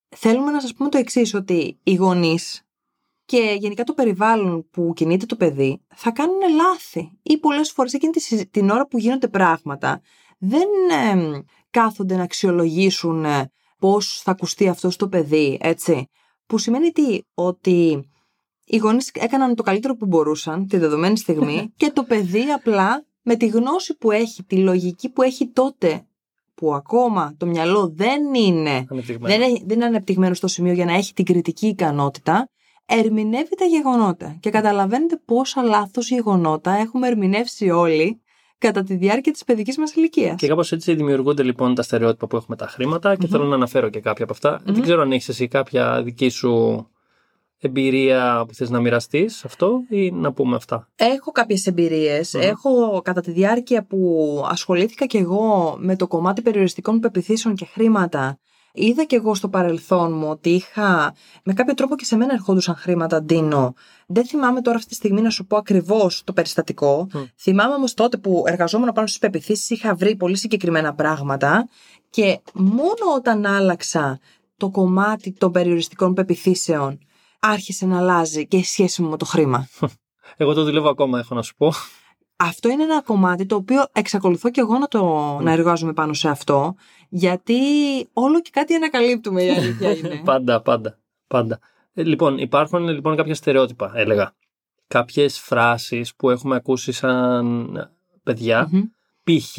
Θέλουμε 0.09 0.51
να 0.51 0.61
σας 0.61 0.75
πούμε 0.75 0.89
το 0.89 0.99
εξής 0.99 1.35
ότι 1.35 1.79
οι 1.83 1.95
γονείς 1.95 2.64
και 3.25 3.57
γενικά 3.59 3.85
το 3.85 3.93
περιβάλλον 3.93 4.69
που 4.71 4.93
κινείται 4.97 5.27
το 5.27 5.37
παιδί 5.37 5.81
θα 5.95 6.11
κάνουν 6.11 6.41
λάθη 6.57 7.19
ή 7.23 7.39
πολλές 7.39 7.71
φορές 7.71 7.93
εκείνη 7.93 8.13
την 8.51 8.71
ώρα 8.71 8.87
που 8.87 8.99
γίνονται 8.99 9.29
πράγματα 9.29 10.01
δεν 10.39 10.69
κάθονται 11.71 12.17
να 12.17 12.23
αξιολογήσουν 12.23 13.25
ε, 13.25 13.51
πώς 13.79 14.21
θα 14.25 14.31
ακουστεί 14.31 14.69
αυτός 14.69 14.95
στο 14.95 15.09
παιδί, 15.09 15.59
έτσι. 15.61 16.09
Που 16.47 16.59
σημαίνει 16.59 16.91
τι, 16.91 17.21
ότι 17.35 18.09
οι 18.65 18.77
γονείς 18.77 19.11
έκαναν 19.13 19.55
το 19.55 19.63
καλύτερο 19.63 19.97
που 19.97 20.07
μπορούσαν 20.07 20.67
τη 20.67 20.79
δεδομένη 20.79 21.19
στιγμή 21.19 21.69
και 21.77 21.91
το 21.91 22.03
παιδί 22.05 22.43
απλά 22.43 23.05
με 23.23 23.37
τη 23.37 23.47
γνώση 23.47 23.97
που 23.97 24.11
έχει, 24.11 24.43
τη 24.43 24.57
λογική 24.57 25.09
που 25.09 25.23
έχει 25.23 25.49
τότε 25.49 26.07
που 26.55 26.75
ακόμα 26.75 27.35
το 27.37 27.47
μυαλό 27.47 27.93
δεν 27.97 28.35
είναι, 28.35 28.85
δεν, 28.89 29.41
δεν 29.65 29.77
είναι 29.77 29.85
ανεπτυγμένο 29.85 30.35
στο 30.35 30.47
σημείο 30.47 30.73
για 30.73 30.85
να 30.85 30.93
έχει 30.93 31.13
την 31.13 31.25
κριτική 31.25 31.67
ικανότητα, 31.67 32.49
ερμηνεύει 32.87 33.57
τα 33.57 33.65
γεγονότα. 33.65 34.37
Και 34.41 34.51
καταλαβαίνετε 34.51 35.21
πόσα 35.25 35.63
λάθος 35.63 36.09
γεγονότα 36.09 36.73
έχουμε 36.73 37.09
ερμηνεύσει 37.09 37.71
όλοι 37.71 38.19
κατά 38.59 38.83
τη 38.83 38.95
διάρκεια 38.95 39.33
της 39.33 39.45
παιδικής 39.45 39.79
μας 39.79 39.95
ηλικίας. 39.95 40.35
Και 40.37 40.49
κάπως 40.49 40.73
έτσι 40.73 40.95
δημιουργούνται 40.95 41.43
λοιπόν 41.43 41.75
τα 41.75 41.83
στερεότυπα 41.83 42.27
που 42.27 42.37
έχουμε 42.37 42.57
τα 42.57 42.67
χρήματα 42.67 43.17
και 43.17 43.27
θέλω 43.27 43.45
να 43.45 43.55
αναφέρω 43.55 43.89
και 43.89 44.01
κάποια 44.01 44.25
από 44.25 44.33
αυτα 44.33 44.61
Δεν 44.65 44.83
ξέρω 44.83 45.03
αν 45.03 45.13
έχεις 45.13 45.29
εσύ 45.29 45.49
κάποια 45.49 46.03
δική 46.03 46.29
σου 46.29 46.87
εμπειρία 47.59 48.45
που 48.49 48.55
θες 48.55 48.71
να 48.71 48.81
μοιραστείς 48.81 49.45
αυτό 49.45 49.81
ή 49.89 50.11
να 50.11 50.33
πούμε 50.33 50.57
αυτά. 50.57 50.89
Έχω 50.97 51.31
κάποιες 51.31 51.73
Έχω 52.33 53.01
κατά 53.05 53.21
τη 53.21 53.31
διάρκεια 53.31 53.85
που 53.87 54.43
ασχολήθηκα 54.49 55.07
και 55.07 55.19
εγώ 55.19 55.77
με 55.79 55.97
το 55.97 56.07
κομμάτι 56.07 56.43
περιοριστικών 56.43 57.01
πεπιθήσεων 57.01 57.55
και 57.55 57.65
χρήματα 57.65 58.39
Είδα 58.77 59.05
και 59.05 59.17
εγώ 59.17 59.35
στο 59.35 59.49
παρελθόν 59.49 60.13
μου 60.13 60.29
ότι 60.29 60.51
είχα 60.51 61.15
με 61.45 61.53
κάποιο 61.53 61.75
τρόπο 61.75 61.97
και 61.97 62.05
σε 62.05 62.17
μένα 62.17 62.33
ερχόντουσαν 62.33 62.75
χρήματα 62.77 63.23
Ντίνο. 63.23 63.75
Δεν 64.07 64.27
θυμάμαι 64.27 64.61
τώρα 64.61 64.77
αυτή 64.77 64.89
τη 64.89 64.95
στιγμή 64.95 65.21
να 65.21 65.31
σου 65.31 65.47
πω 65.47 65.57
ακριβώς 65.57 66.23
το 66.25 66.33
περιστατικό. 66.33 67.07
Θυμάμαι 67.37 67.75
όμως 67.75 67.95
τότε 67.95 68.17
που 68.17 68.43
εργαζόμουν 68.47 68.93
πάνω 68.93 69.07
στις 69.07 69.19
πεπιθήσεις 69.19 69.71
είχα 69.71 69.95
βρει 69.95 70.17
πολύ 70.17 70.37
συγκεκριμένα 70.37 70.95
πράγματα 70.95 71.69
και 72.11 72.41
μόνο 72.55 73.15
όταν 73.17 73.47
άλλαξα 73.47 74.19
το 74.57 74.71
κομμάτι 74.71 75.33
των 75.33 75.53
περιοριστικών 75.53 76.15
πεπιθήσεων 76.15 76.99
άρχισε 77.41 77.87
να 77.87 77.99
αλλάζει 77.99 78.47
και 78.47 78.57
η 78.57 78.65
σχέση 78.65 79.03
μου 79.03 79.09
με 79.09 79.17
το 79.17 79.25
χρήμα. 79.25 79.69
Εγώ 80.37 80.55
το 80.55 80.65
δουλεύω 80.65 80.89
ακόμα, 80.89 81.19
έχω 81.19 81.35
να 81.35 81.43
σου 81.43 81.55
πω. 81.57 81.73
Αυτό 82.37 82.69
είναι 82.69 82.83
ένα 82.83 83.03
κομμάτι 83.03 83.47
το 83.47 83.55
οποίο 83.55 83.85
εξακολουθώ 83.93 84.51
και 84.51 84.61
εγώ 84.61 84.79
να, 84.79 84.89
το, 84.89 85.39
να 85.43 85.53
εργάζομαι 85.53 85.93
πάνω 85.93 86.13
σε 86.13 86.29
αυτό, 86.29 86.75
γιατί 87.09 87.55
όλο 88.13 88.41
και 88.41 88.51
κάτι 88.53 88.75
ανακαλύπτουμε 88.75 89.43
η 89.43 89.51
αλήθεια 89.51 89.91
είναι. 89.97 90.21
πάντα, 90.25 90.63
πάντα, 90.63 90.99
πάντα. 91.27 91.59
Ε, 91.95 92.03
λοιπόν, 92.03 92.39
υπάρχουν 92.39 92.89
λοιπόν 92.89 93.17
κάποια 93.17 93.35
στερεότυπα, 93.35 93.93
έλεγα. 93.95 94.35
Κάποιες 94.87 95.39
φράσεις 95.39 96.15
που 96.15 96.31
έχουμε 96.31 96.57
ακούσει 96.57 96.93
σαν 96.93 97.71
παιδιά, 98.23 98.71
π.χ. 99.25 99.59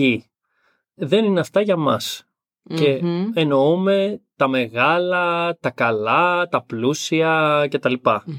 δεν 0.93 1.25
είναι 1.25 1.39
αυτά 1.39 1.61
για 1.61 1.77
μας. 1.77 2.25
Και 2.73 3.01
εννοούμε 3.33 4.21
τα 4.35 4.47
μεγάλα, 4.47 5.57
τα 5.59 5.69
καλά, 5.69 6.47
τα 6.47 6.63
πλούσια 6.63 7.67
κτλ. 7.71 7.93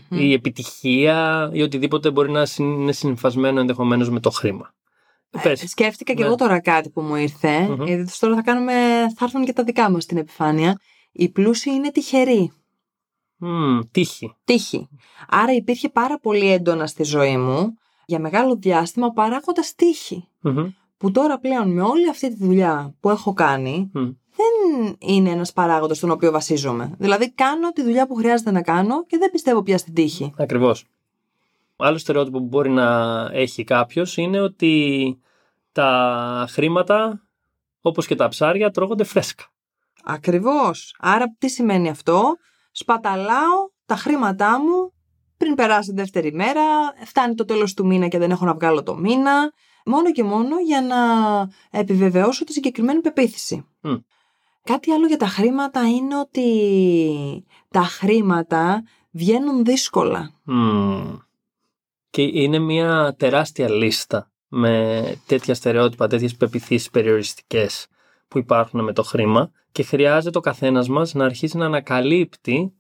Η 0.08 0.32
επιτυχία 0.32 1.50
ή 1.52 1.62
οτιδήποτε 1.62 2.10
μπορεί 2.10 2.30
να 2.30 2.46
είναι 2.58 2.92
συνυφασμένο 2.92 3.60
ενδεχομένως 3.60 4.10
με 4.10 4.20
το 4.20 4.30
χρήμα. 4.30 4.74
Ε, 5.42 5.54
σκέφτηκα 5.54 6.12
και 6.12 6.20
ναι. 6.20 6.26
εγώ 6.26 6.36
τώρα 6.36 6.60
κάτι 6.60 6.90
που 6.90 7.00
μου 7.00 7.14
ήρθε, 7.14 7.68
mm-hmm. 7.70 7.86
γιατί 7.86 8.18
τώρα 8.18 8.34
θα, 8.34 8.42
κάνουμε, 8.42 8.72
θα 9.16 9.24
έρθουν 9.24 9.44
και 9.44 9.52
τα 9.52 9.64
δικά 9.64 9.90
μας 9.90 10.02
στην 10.02 10.16
επιφάνεια. 10.16 10.80
Οι 11.12 11.28
πλούσιοι 11.28 11.70
είναι 11.70 11.90
τυχεροί. 11.90 12.52
Mm, 13.40 13.80
τύχη. 13.90 14.36
Τύχη. 14.44 14.88
Άρα 15.28 15.52
υπήρχε 15.52 15.88
πάρα 15.88 16.18
πολύ 16.18 16.52
έντονα 16.52 16.86
στη 16.86 17.02
ζωή 17.02 17.36
μου 17.36 17.74
για 18.06 18.18
μεγάλο 18.18 18.56
διάστημα 18.56 19.10
παράγοντας 19.10 19.74
τύχη. 19.74 20.28
Που 20.96 21.10
τώρα 21.10 21.38
πλέον 21.38 21.72
με 21.72 21.82
όλη 21.82 22.08
αυτή 22.08 22.28
τη 22.28 22.44
δουλειά 22.44 22.94
που 23.00 23.10
έχω 23.10 23.32
κάνει, 23.32 23.90
δεν 24.36 24.96
είναι 24.98 25.30
ένας 25.30 25.52
παράγοντας 25.52 25.96
στον 25.96 26.10
οποίο 26.10 26.30
βασίζομαι. 26.30 26.94
Δηλαδή, 26.98 27.32
κάνω 27.32 27.72
τη 27.72 27.82
δουλειά 27.82 28.06
που 28.06 28.14
χρειάζεται 28.14 28.50
να 28.50 28.62
κάνω 28.62 29.06
και 29.06 29.18
δεν 29.18 29.30
πιστεύω 29.30 29.62
πια 29.62 29.78
στην 29.78 29.94
τύχη. 29.94 30.32
Ακριβώς. 30.36 30.84
Άλλο 31.76 31.98
στερεότυπο 31.98 32.38
που 32.38 32.46
μπορεί 32.46 32.70
να 32.70 33.20
έχει 33.32 33.64
κάποιος 33.64 34.16
είναι 34.16 34.40
ότι 34.40 35.18
τα 35.72 36.46
χρήματα, 36.48 37.26
όπως 37.80 38.06
και 38.06 38.14
τα 38.14 38.28
ψάρια, 38.28 38.70
τρώγονται 38.70 39.04
φρέσκα. 39.04 39.44
Ακριβώς. 40.04 40.96
Άρα, 40.98 41.34
τι 41.38 41.48
σημαίνει 41.48 41.88
αυτό, 41.88 42.36
Σπαταλάω 42.78 43.70
τα 43.86 43.96
χρήματά 43.96 44.60
μου 44.60 44.92
πριν 45.36 45.54
περάσει 45.54 45.88
τη 45.88 45.94
δεύτερη 45.94 46.32
μέρα, 46.32 46.62
φτάνει 47.04 47.34
το 47.34 47.44
τέλος 47.44 47.74
του 47.74 47.86
μήνα 47.86 48.08
και 48.08 48.18
δεν 48.18 48.30
έχω 48.30 48.44
να 48.44 48.54
βγάλω 48.54 48.82
το 48.82 48.96
μήνα, 48.96 49.52
μόνο 49.86 50.12
και 50.12 50.22
μόνο 50.22 50.60
για 50.60 50.82
να 50.82 50.96
επιβεβαιώσω 51.80 52.44
τη 52.44 52.52
συγκεκριμένη 52.52 53.00
πεποίθηση. 53.00 53.66
Κάτι 54.62 54.90
άλλο 54.90 55.06
για 55.06 55.16
τα 55.16 55.26
χρήματα 55.26 55.88
είναι 55.88 56.18
ότι 56.18 57.44
τα 57.70 57.82
χρήματα 57.82 58.84
βγαίνουν 59.10 59.64
δύσκολα. 59.64 60.30
Και 62.10 62.22
είναι 62.22 62.58
μια 62.58 63.14
τεράστια 63.18 63.70
λίστα 63.70 64.30
με 64.48 65.02
τέτοια 65.26 65.54
στερεότυπα, 65.54 66.06
τέτοιες 66.06 66.36
πεπιθήσεις 66.36 66.90
περιοριστικές 66.90 67.86
που 68.28 68.38
υπάρχουν 68.38 68.84
με 68.84 68.92
το 68.92 69.02
χρήμα 69.02 69.50
και 69.72 69.82
χρειάζεται 69.82 70.38
ο 70.38 70.40
καθένας 70.40 70.88
μας 70.88 71.14
να 71.14 71.24
αρχίσει 71.24 71.56
να 71.56 71.64
ανακαλυπτει 71.66 72.72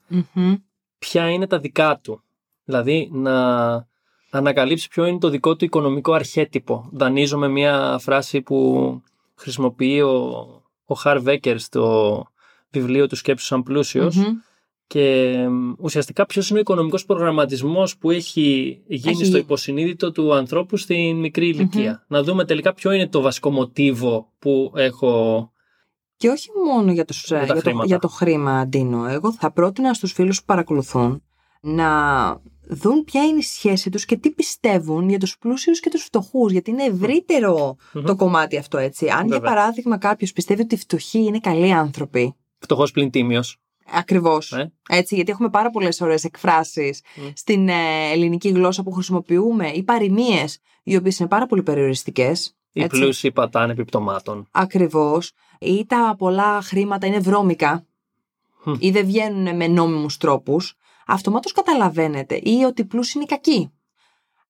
ποια 0.98 1.30
είναι 1.30 1.46
τα 1.46 1.58
δικά 1.58 1.98
του. 2.02 2.22
Δηλαδή 2.64 3.10
να 3.12 3.86
ανακαλύψει 4.30 4.88
ποιο 4.88 5.04
είναι 5.04 5.18
το 5.18 5.28
δικό 5.28 5.56
του 5.56 5.64
οικονομικό 5.64 6.12
αρχέτυπο. 6.12 6.88
Δανείζω 6.92 7.38
με 7.38 7.48
μια 7.48 7.98
φράση 8.00 8.42
που 8.42 9.02
χρησιμοποιεί 9.34 10.00
ο 10.00 10.56
ο 10.86 10.94
Χαρ 10.94 11.20
Βέκερ 11.20 11.58
στο 11.58 12.24
βιβλίο 12.70 13.06
του 13.06 13.16
Σκέψου 13.16 13.46
σαν 13.46 13.62
πλουσιος 13.62 14.16
Και 14.86 15.34
ουσιαστικά 15.78 16.26
ποιος 16.26 16.48
είναι 16.48 16.58
ο 16.58 16.60
οικονομικός 16.60 17.04
προγραμματισμός 17.04 17.96
που 17.96 18.10
έχει 18.10 18.78
γίνει 18.86 19.24
στο 19.24 19.36
υποσυνείδητο 19.36 20.12
του 20.12 20.34
ανθρώπου 20.34 20.76
στην 20.76 21.16
μικρή 21.16 21.68
Να 22.06 22.22
δούμε 22.22 22.44
τελικά 22.44 22.74
ποιο 22.74 22.92
είναι 22.92 23.08
το 23.08 23.20
βασικό 23.20 23.50
μοτίβο 23.50 24.32
που 24.38 24.72
έχω. 24.74 25.50
Και 26.16 26.28
όχι 26.28 26.48
μόνο 26.66 26.92
για, 26.92 27.04
τους, 27.04 27.26
για, 27.26 27.62
το, 27.62 27.82
για 27.84 27.98
το 27.98 28.08
χρήμα, 28.08 28.58
Αντίνο. 28.58 29.06
Εγώ 29.06 29.32
θα 29.32 29.50
πρότεινα 29.50 29.94
στους 29.94 30.12
φίλους 30.12 30.38
που 30.38 30.44
παρακολουθούν 30.44 31.22
να 31.66 32.40
δουν 32.68 33.04
ποια 33.04 33.24
είναι 33.24 33.38
η 33.38 33.42
σχέση 33.42 33.90
τους 33.90 34.04
και 34.04 34.16
τι 34.16 34.30
πιστεύουν 34.30 35.08
για 35.08 35.18
τους 35.18 35.38
πλούσιους 35.38 35.80
και 35.80 35.90
τους 35.90 36.02
φτωχούς, 36.02 36.52
γιατί 36.52 36.70
είναι 36.70 36.94
το 38.04 38.16
κομμάτι 38.16 38.56
αυτό 38.56 38.78
έτσι. 38.78 39.08
Αν 39.08 39.26
για 39.26 39.40
παράδειγμα 39.40 39.98
κάποιος 39.98 40.32
πιστεύει 40.32 40.62
ότι 40.62 40.74
οι 40.74 40.78
φτωχοί 40.78 41.18
είναι 41.18 41.38
καλοί 41.38 41.72
άνθρωποι. 41.72 42.34
Φτωχός 42.58 42.90
πλην 42.90 43.10
τίμιος. 43.10 43.60
Ακριβώς. 43.92 44.52
Ε; 44.52 44.72
Έτσι, 44.88 45.14
γιατί 45.14 45.30
έχουμε 45.30 45.50
πάρα 45.50 45.70
πολλές 45.70 46.00
ωραίες 46.00 46.24
εκφράσεις 46.24 47.02
στην 47.34 47.68
ε, 47.68 48.10
ελληνική 48.12 48.48
γλώσσα 48.48 48.82
που 48.82 48.92
χρησιμοποιούμε 48.92 49.68
ή 49.68 49.82
παροιμίες, 49.82 50.58
οι 50.82 50.96
οποίες 50.96 51.18
είναι 51.18 51.28
πάρα 51.28 51.46
πολύ 51.46 51.62
περιοριστικές. 51.62 52.56
Οι 52.72 52.86
πλούσιοι 52.86 53.32
πατάνε 53.32 53.72
επιπτωμάτων. 53.72 54.48
Ακριβώς. 54.50 55.32
Ή 55.60 55.86
τα 55.86 56.14
πολλά 56.18 56.60
χρήματα 56.62 57.06
είναι 57.06 57.18
βρώμικα. 57.18 57.86
Ή 58.78 58.90
δεν 58.90 59.06
βγαίνουν 59.06 59.56
με 59.56 59.66
νόμιμους 59.66 60.16
τρόπους 60.16 60.76
αυτομάτως 61.06 61.52
καταλαβαίνετε 61.52 62.40
ή 62.42 62.62
ότι 62.66 62.84
πλούσιοι 62.84 63.12
είναι 63.16 63.26
κακοί. 63.26 63.70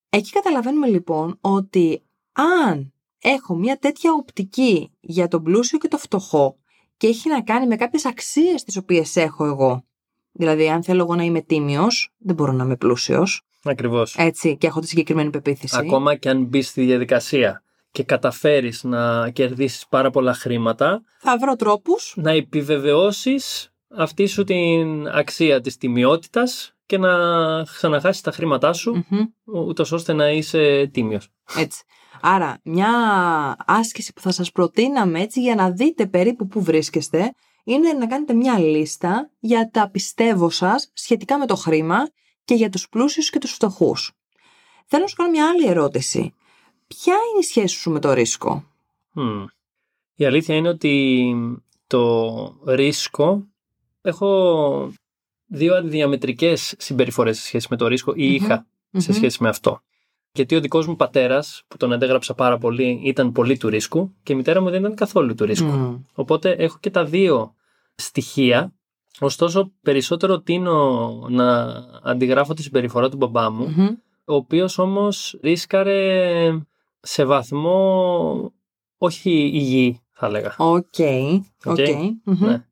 Εκεί 0.09 0.31
καταλαβαίνουμε 0.31 0.87
λοιπόν 0.87 1.39
ότι 1.41 2.03
αν 2.33 2.93
έχω 3.19 3.55
μια 3.55 3.79
τέτοια 3.79 4.13
οπτική 4.13 4.91
για 5.01 5.29
τον 5.29 5.43
πλούσιο 5.43 5.79
και 5.79 5.89
το 5.89 5.99
φτωχό 5.99 6.57
και 6.97 7.07
έχει 7.07 7.29
να 7.29 7.43
κάνει 7.43 7.67
με 7.67 7.77
κάποιες 7.77 8.07
αξίες 8.07 8.65
τις 8.65 8.77
οποίες 8.77 9.17
έχω 9.17 9.45
εγώ, 9.45 9.85
δηλαδή 10.33 10.69
αν 10.69 10.83
θέλω 10.83 11.03
εγώ 11.03 11.15
να 11.15 11.23
είμαι 11.23 11.41
τίμιος, 11.41 12.15
δεν 12.19 12.35
μπορώ 12.35 12.53
να 12.53 12.65
είμαι 12.65 12.77
πλούσιος. 12.77 13.43
Ακριβώς. 13.65 14.15
Έτσι 14.19 14.57
και 14.57 14.67
έχω 14.67 14.81
τη 14.81 14.87
συγκεκριμένη 14.87 15.31
πεποίθηση. 15.31 15.77
Ακόμα 15.79 16.15
και 16.15 16.29
αν 16.29 16.45
μπεις 16.45 16.69
στη 16.69 16.85
διαδικασία 16.85 17.63
και 17.91 18.03
καταφέρεις 18.03 18.85
να 18.85 19.31
κερδίσεις 19.31 19.87
πάρα 19.89 20.11
πολλά 20.11 20.35
χρήματα, 20.35 21.03
θα 21.19 21.39
βρω 21.39 21.57
τρόπους 21.57 22.15
να 22.17 22.31
επιβεβαιώσεις 22.31 23.73
αυτή 23.89 24.27
σου 24.27 24.45
την 24.45 25.09
αξία 25.09 25.61
της 25.61 25.77
τιμιότητας 25.77 26.75
και 26.87 26.99
να 26.99 27.13
ξαναχάσεις 27.63 28.23
τα 28.23 28.31
χρήματά 28.33 28.73
σου, 28.73 29.07
mm 29.11 29.81
ώστε 29.91 30.13
να 30.13 30.31
είσαι 30.31 30.91
τίμιος. 30.93 31.29
Έτσι. 31.57 31.83
Άρα, 32.21 32.61
μια 32.63 32.91
άσκηση 33.67 34.13
που 34.13 34.21
θα 34.21 34.31
σας 34.31 34.53
προτείναμε 34.53 35.21
έτσι 35.21 35.41
για 35.41 35.55
να 35.55 35.71
δείτε 35.71 36.07
περίπου 36.07 36.47
που 36.47 36.63
βρίσκεστε, 36.63 37.35
είναι 37.65 37.93
να 37.93 38.07
κάνετε 38.07 38.35
μια 38.35 38.59
λίστα 38.59 39.31
για 39.39 39.71
τα 39.73 39.91
πιστεύω 39.91 40.51
σας 40.51 40.91
σχετικά 40.93 41.39
με 41.39 41.47
το 41.47 41.57
χρήμα 41.57 42.09
και 42.45 42.55
για 42.55 42.69
τους 42.69 42.89
πλούσιους 42.89 43.31
και 43.31 43.39
τους 43.39 43.53
φτωχούς. 43.53 44.13
Θέλω 44.87 45.03
να 45.03 45.09
σου 45.09 45.17
κάνω 45.17 45.31
μια 45.31 45.49
άλλη 45.49 45.67
ερώτηση. 45.67 46.35
Ποια 46.87 47.15
είναι 47.15 47.39
η 47.41 47.43
σχέση 47.43 47.77
σου 47.77 47.91
με 47.91 47.99
το 48.01 48.13
ρίσκο; 48.13 48.65
Η 50.15 50.25
αλήθεια 50.25 50.55
είναι 50.55 50.69
ότι 50.69 51.35
το 51.87 52.61
ρίσκο 52.67 53.47
έχω 54.07 54.93
δύο 55.47 55.75
αντιδιαμετρικές 55.75 56.75
συμπεριφορές 56.79 57.39
σε 57.39 57.45
σχέση 57.45 57.67
με 57.71 57.77
το 57.77 57.87
ρίσκο 57.87 58.13
ή 58.17 58.35
είχα 58.35 58.67
σε 58.97 59.13
σχέση 59.13 59.43
με 59.43 59.49
αυτό. 59.49 59.81
Γιατί 60.33 60.57
ο 60.57 60.61
δικός 60.61 60.87
μου 60.87 60.97
πατέρας, 60.97 61.63
που 61.69 61.77
τον 61.77 61.93
αντέγραψα 61.93 62.35
πάρα 62.35 62.59
πολύ, 62.59 63.01
ήταν 63.05 63.33
πολύ 63.33 63.57
του 63.57 63.69
ρίσκου 63.69 64.15
και 64.23 64.33
η 64.33 64.37
μητέρα 64.37 64.61
μου 64.61 64.71
δεν 64.71 64.81
ήταν 64.81 64.95
καθόλου 64.95 65.35
του 65.35 65.45
ρίσκου. 65.45 66.05
Οπότε 66.15 66.51
έχω 66.51 66.77
και 66.81 66.91
τα 66.91 67.05
δύο 67.05 67.55
στοιχεία. 67.95 68.75
Ωστόσο, 69.21 69.73
περισσότερο 69.83 70.41
τείνω 70.41 71.11
να 71.31 71.65
αντιγράφω 72.03 72.55
τη 72.55 72.63
συμπεριφορά 72.63 73.09
του 73.09 73.17
μπαμπά 73.17 73.51
μου, 73.51 73.75
ο 74.25 74.35
οποίος 74.35 74.79
όμως 74.79 75.39
ρίσκαρε 75.43 76.51
σε 77.01 77.25
βαθμό 77.25 78.53
όχι 78.99 79.31
υγιή 79.31 80.01
θα 80.19 80.27
έλεγα. 80.27 80.55
OK. 80.59 80.85
Okay. 80.99 81.39
Ναι. 82.25 82.65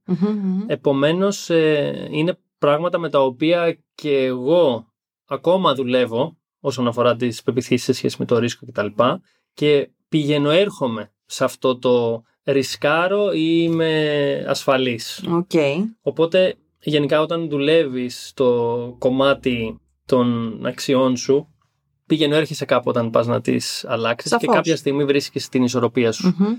Επομένως, 0.67 1.51
ε, 1.51 2.09
είναι 2.11 2.39
πράγματα 2.59 2.99
με 2.99 3.11
τα 3.11 3.23
οποία 3.23 3.79
και 3.95 4.25
εγώ 4.25 4.87
ακόμα 5.27 5.75
δουλεύω 5.75 6.37
όσον 6.61 6.87
αφορά 6.87 7.17
τις 7.17 7.43
πεποιθήσεις 7.43 7.85
σε 7.85 7.93
σχέση 7.93 8.17
με 8.19 8.25
το 8.25 8.39
ρίσκο 8.39 8.67
κτλ. 8.67 8.87
Και, 8.87 9.19
και 9.55 9.91
πηγαίνω 10.09 10.51
έρχομαι 10.51 11.13
σε 11.25 11.45
αυτό 11.45 11.79
το 11.79 12.23
ρισκάρω 12.45 13.33
ή 13.33 13.61
είμαι 13.63 14.45
ασφαλής. 14.49 15.25
Οκ. 15.31 15.51
Οπότε 16.03 16.55
γενικά 16.81 17.21
όταν 17.21 17.49
δουλεύεις 17.49 18.27
στο 18.29 18.97
κομμάτι 18.99 19.79
των 20.07 20.59
αξιών 20.67 21.17
σου 21.17 21.49
πήγαινε 22.07 22.37
έρχεσαι 22.37 22.65
κάπου 22.65 22.85
όταν 22.89 23.11
πας 23.11 23.27
να 23.27 23.41
τις 23.41 23.85
αλλάξεις 23.85 24.31
και 24.31 24.39
Σαφώς. 24.39 24.55
κάποια 24.55 24.77
στιγμή 24.77 25.05
βρίσκεις 25.05 25.49
την 25.49 25.63
ισορροπία 25.63 26.13
σου. 26.13 26.35
Μμμ. 26.39 26.57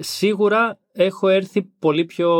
Σίγουρα 0.00 0.78
έχω 0.92 1.28
έρθει 1.28 1.62
πολύ 1.62 2.04
πιο 2.04 2.30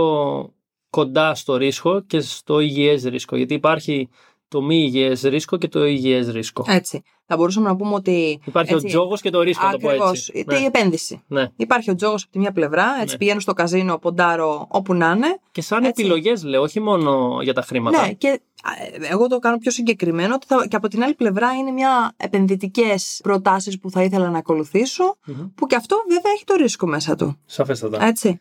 κοντά 0.91 1.35
στο 1.35 1.57
ρίσκο 1.57 2.01
και 2.01 2.21
στο 2.21 2.61
υγιές 2.61 3.05
ρίσκο 3.05 3.37
γιατί 3.37 3.55
υπάρχει 3.55 4.09
το 4.49 4.63
μη 4.63 4.77
υγιές 4.77 5.23
ρίσκο 5.23 5.57
και 5.57 5.69
το 5.69 5.85
υγιές 5.85 6.29
ρίσκο. 6.31 6.65
Έτσι. 6.69 7.03
Θα 7.27 7.37
μπορούσαμε 7.37 7.69
να 7.69 7.77
πούμε 7.77 7.95
ότι. 7.95 8.41
Υπάρχει 8.45 8.73
έτσι, 8.73 8.87
ο 8.87 8.89
τζόγος 8.89 9.21
και 9.21 9.31
το 9.31 9.41
ρίσκο, 9.43 9.65
να 9.67 9.71
το 9.73 9.79
πω 9.79 9.89
Ακριβώς. 9.89 10.11
έτσι. 10.29 10.33
Είτε 10.39 10.59
η 10.59 10.65
επένδυση. 10.65 11.23
ναι. 11.27 11.47
Υπάρχει 11.57 11.91
ο 11.91 11.95
τζόγος 11.95 12.23
από 12.23 12.33
τη 12.33 12.39
μια 12.39 12.53
πλευρά, 12.53 12.87
έτσι 13.01 13.13
Ναι. 13.13 13.19
πηγαίνω 13.19 13.41
στο 13.41 13.53
καζίνο, 13.53 13.99
ποντάρω 13.99 14.67
όπου 14.71 14.95
να 14.95 15.11
είναι. 15.11 15.39
Και 15.53 15.61
σαν 15.63 15.85
Έτσι. 15.85 16.03
επιλογές 16.03 16.43
λέω, 16.45 16.63
όχι 16.63 16.81
μόνο 16.81 17.39
για 17.43 17.53
τα 17.55 17.63
χρήματα. 17.63 18.07
Ναι, 18.07 18.13
και 18.13 18.29
α, 18.29 18.71
ε, 19.03 19.13
εγώ 19.13 19.27
το 19.27 19.39
κάνω 19.39 19.59
πιο 19.59 19.71
συγκεκριμένο 19.71 20.35
ότι 20.35 20.47
θα, 20.47 20.67
και 20.69 20.77
από 20.77 20.89
την 20.89 21.03
άλλη 21.03 21.15
πλευρά 21.15 21.53
είναι 21.53 21.71
μια 21.71 22.13
επενδυτικές 22.17 23.21
προτάσεις 23.23 23.79
που 23.79 23.91
θα 23.91 24.03
ήθελα 24.03 24.31
να 24.31 24.39
ακολουθήσω, 24.39 25.17
Μμμ. 25.27 25.47
που 25.55 25.67
και 25.67 25.77
αυτό 25.77 25.97
βέβαια 26.09 26.33
έχει 26.35 26.45
το 26.45 26.55
ρίσκο 26.55 26.87
μέσα 26.87 27.15
του. 27.15 27.37
Σαφέστατα. 27.45 28.05
Έτσι. 28.05 28.41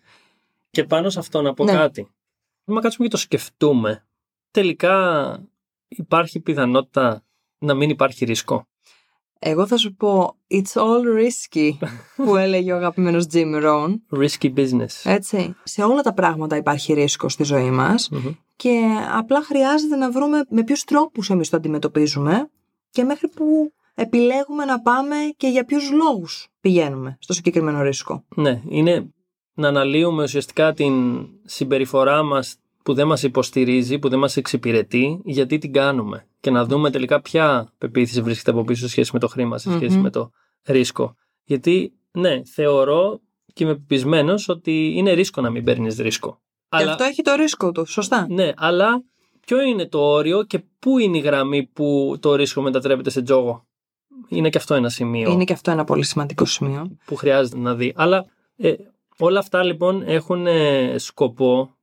Και 0.72 0.84
πάνω 0.84 1.10
σε 1.10 1.20
αυτό 1.20 1.42
να 1.42 1.54
πω 1.54 1.64
Ναι. 1.64 1.72
κάτι. 1.72 2.08
Αν 2.66 2.80
κάτσουμε 2.82 3.08
και 3.08 3.12
το 3.14 3.18
σκεφτούμε, 3.20 4.06
τελικά 4.52 4.94
υπάρχει 5.98 6.40
πιθανότητα 6.40 7.24
να 7.58 7.74
μην 7.74 7.90
υπάρχει 7.90 8.25
ρίσκο. 8.25 8.68
Εγώ 9.40 9.68
θα 9.68 9.78
σου 9.78 9.94
πω 9.96 10.36
It's 10.50 10.82
all 10.82 11.04
risky 11.20 11.72
που 12.16 12.36
έλεγε 12.46 12.74
ο 12.74 12.75
αγαπημένος 12.75 13.25
Jim 13.34 13.64
Rohn. 13.64 13.94
Risky 14.20 14.54
business. 14.54 15.02
Έτσι. 15.04 15.56
Σε 15.64 15.84
όλα 15.84 16.02
τα 16.02 16.14
πράγματα 16.14 16.56
υπάρχει 16.56 16.94
ρίσκο 16.94 17.30
στη 17.30 17.44
ζωή 17.44 17.72
μας 17.72 18.10
Μμμ. 18.12 18.32
και 18.56 18.82
απλά 19.12 19.44
χρειάζεται 19.44 19.96
να 19.96 20.12
βρούμε 20.12 20.46
με 20.50 20.64
ποιους 20.64 20.84
τρόπους 20.84 21.30
εμείς 21.30 21.50
το 21.50 21.58
αντιμετωπίζουμε 21.58 22.50
και 22.90 23.04
μέχρι 23.04 23.28
που 23.28 23.74
επιλέγουμε 23.96 24.66
να 24.66 24.82
πάμε 24.82 25.16
και 25.38 25.48
για 25.48 25.66
ποιους 25.66 25.92
λόγους 25.92 26.48
πηγαίνουμε 26.60 27.18
στο 27.20 27.34
συγκεκριμένο 27.34 27.82
ρίσκο. 27.82 28.24
Ναι, 28.36 28.62
είναι 28.68 29.10
να 29.54 29.68
αναλύουμε 29.68 30.24
ουσιαστικά 30.24 30.74
την 30.74 30.94
συμπεριφορά 31.46 32.24
μας 32.24 32.56
που 32.86 32.94
δεν 32.94 33.08
μας 33.08 33.24
υποστηρίζει, 33.24 34.00
που 34.00 34.10
δεν 34.10 34.20
μας 34.20 34.38
εξυπηρετεί, 34.38 35.22
γιατί 35.24 35.58
την 35.58 35.74
κάνουμε. 35.74 36.27
Και 36.39 36.51
να 36.51 36.65
δούμε 36.65 36.89
τελικά 36.89 37.22
ποια 37.22 37.74
πεποίθηση 37.77 38.22
βρίσκεται 38.22 38.51
από 38.51 38.63
πίσω 38.63 38.82
σε 38.82 38.88
σχέση 38.89 39.10
με 39.13 39.20
το 39.20 39.27
χρήμα, 39.27 39.58
σε 39.58 39.72
σχεση 39.72 39.96
Μμμ. 39.96 40.01
με 40.01 40.10
το 40.10 40.32
ρίσκο. 40.63 41.15
Γιατί, 41.44 41.94
ναι, 42.12 42.42
θεωρώ 42.46 43.20
και 43.54 43.63
είμαι 43.63 43.74
πεπισμένος 43.75 44.50
ότι 44.50 44.94
είναι 44.96 45.12
ρίσκο 45.12 45.42
να 45.42 45.50
μην 45.50 45.63
παίρνεις 45.63 45.98
ρίσκο. 45.98 46.42
Και 46.77 46.84
αυτό 46.84 47.04
έχει 47.04 47.22
το 47.22 47.36
ρίσκο 47.36 47.72
του, 47.72 47.86
σωστά. 47.86 48.27
Ναι, 48.30 48.51
αλλά 48.56 49.04
ποιο 49.46 49.62
είναι 49.62 49.88
το 49.88 50.00
όριο 50.00 50.44
και 50.44 50.63
πού 50.80 50.98
είναι 50.98 51.18
η 51.18 51.22
γραμμή 51.22 51.65
που 51.65 52.18
το 52.20 52.36
ρίσκο 52.36 52.62
μετατρέπεται 52.62 53.10
σε 53.10 53.22
τζόγο; 53.22 53.65
Είναι 54.27 54.50
και 54.50 54.58
αυτό 54.58 54.74
ένα 54.74 54.89
σημείο 54.89 55.32
Είναι 55.32 55.44
και 55.44 55.54
αυτό 55.54 55.72
ένα 55.72 55.84
πολύ 55.84 56.04
σημαντικό 56.04 56.46
σημείο. 56.46 56.98
που 57.06 57.15
χρειάζεται 57.15 57.58
να 57.58 57.75
δει. 57.75 57.94
Αλλά 57.96 58.25
ε, 58.58 58.74
όλα 59.18 59.39
αυτά 59.39 59.63
λοιπόν 59.63 60.01
έχουν 60.06 60.48
ε, 60.48 60.96
σκοπό 60.98 61.75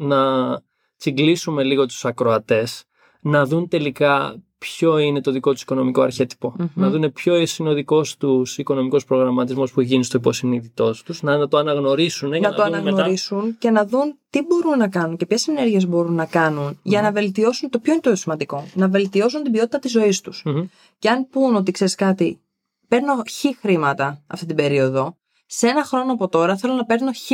να 0.00 0.60
τσιγκλίσουμε 0.96 1.62
λίγο 1.62 1.86
τους 1.86 2.04
ακροατές, 2.04 2.84
να 3.20 3.46
δουν 3.46 3.68
τελικά 3.68 4.42
ποιο 4.58 4.98
είναι 4.98 5.20
το 5.20 5.30
δικό 5.30 5.52
τους 5.52 5.62
οικονομικό 5.62 6.02
αρχέτυπο, 6.02 6.54
Μμμ. 6.58 6.66
να 6.74 6.90
δουν 6.90 7.12
ποιο 7.12 7.34
είναι 7.58 7.68
ο 7.68 7.72
δικός 7.72 8.16
τους 8.16 8.58
οικονομικός 8.58 9.04
προγραμματισμός 9.04 9.72
που 9.72 9.80
έχει 9.80 9.88
γίνει 9.88 10.04
στο 10.04 10.16
υποσυνείδητός 10.18 11.02
τους, 11.02 11.22
να, 11.22 11.36
να 11.36 11.48
το 11.48 11.56
αναγνωρίσουν 11.56 12.32
για 12.32 12.40
να 12.40 12.48
να, 12.48 12.54
το 12.54 12.62
δουν 12.62 12.72
μετά 12.72 12.88
αναγνωρίσουν 12.88 13.58
και 13.58 13.70
να 13.70 13.86
δουν 13.86 14.18
τι 14.30 14.42
μπορούν 14.42 14.78
να 14.78 14.88
κάνουν 14.88 15.16
και 15.16 15.26
ποιες 15.26 15.48
ενέργειες 15.48 15.86
μπορούν 15.86 16.14
να 16.14 16.26
κάνουν 16.26 16.78
για 16.82 17.02
να 17.02 17.12
βελτιώσουν 17.12 17.70
το 17.70 17.78
ποιο 17.78 17.92
είναι 17.92 18.02
το 18.02 18.14
σημαντικό. 18.14 18.66
Να 18.74 18.88
βελτιώσουν 18.88 19.42
την 19.42 19.52
ποιότητα 19.52 19.78
της 19.78 19.90
ζωής 19.90 20.20
τους. 20.20 20.42
Μμμ. 20.44 20.64
Και 20.98 21.08
αν 21.08 21.28
πούν 21.28 21.54
ότι 21.54 21.70
ξέρεις 21.70 21.94
κάτι, 21.94 22.40
παίρνω 22.88 23.16
χ 23.16 23.60
χρήματα 23.60 24.22
αυτή 24.26 24.46
την 24.46 24.56
περίοδο, 24.56 25.16
σε 25.46 25.66
ένα 25.66 25.84
χρόνο 25.84 26.12
από 26.12 26.28
τώρα 26.28 26.56
θέλω 26.56 26.74
να 26.74 26.84
παίρνω 26.84 27.10
χ. 27.12 27.30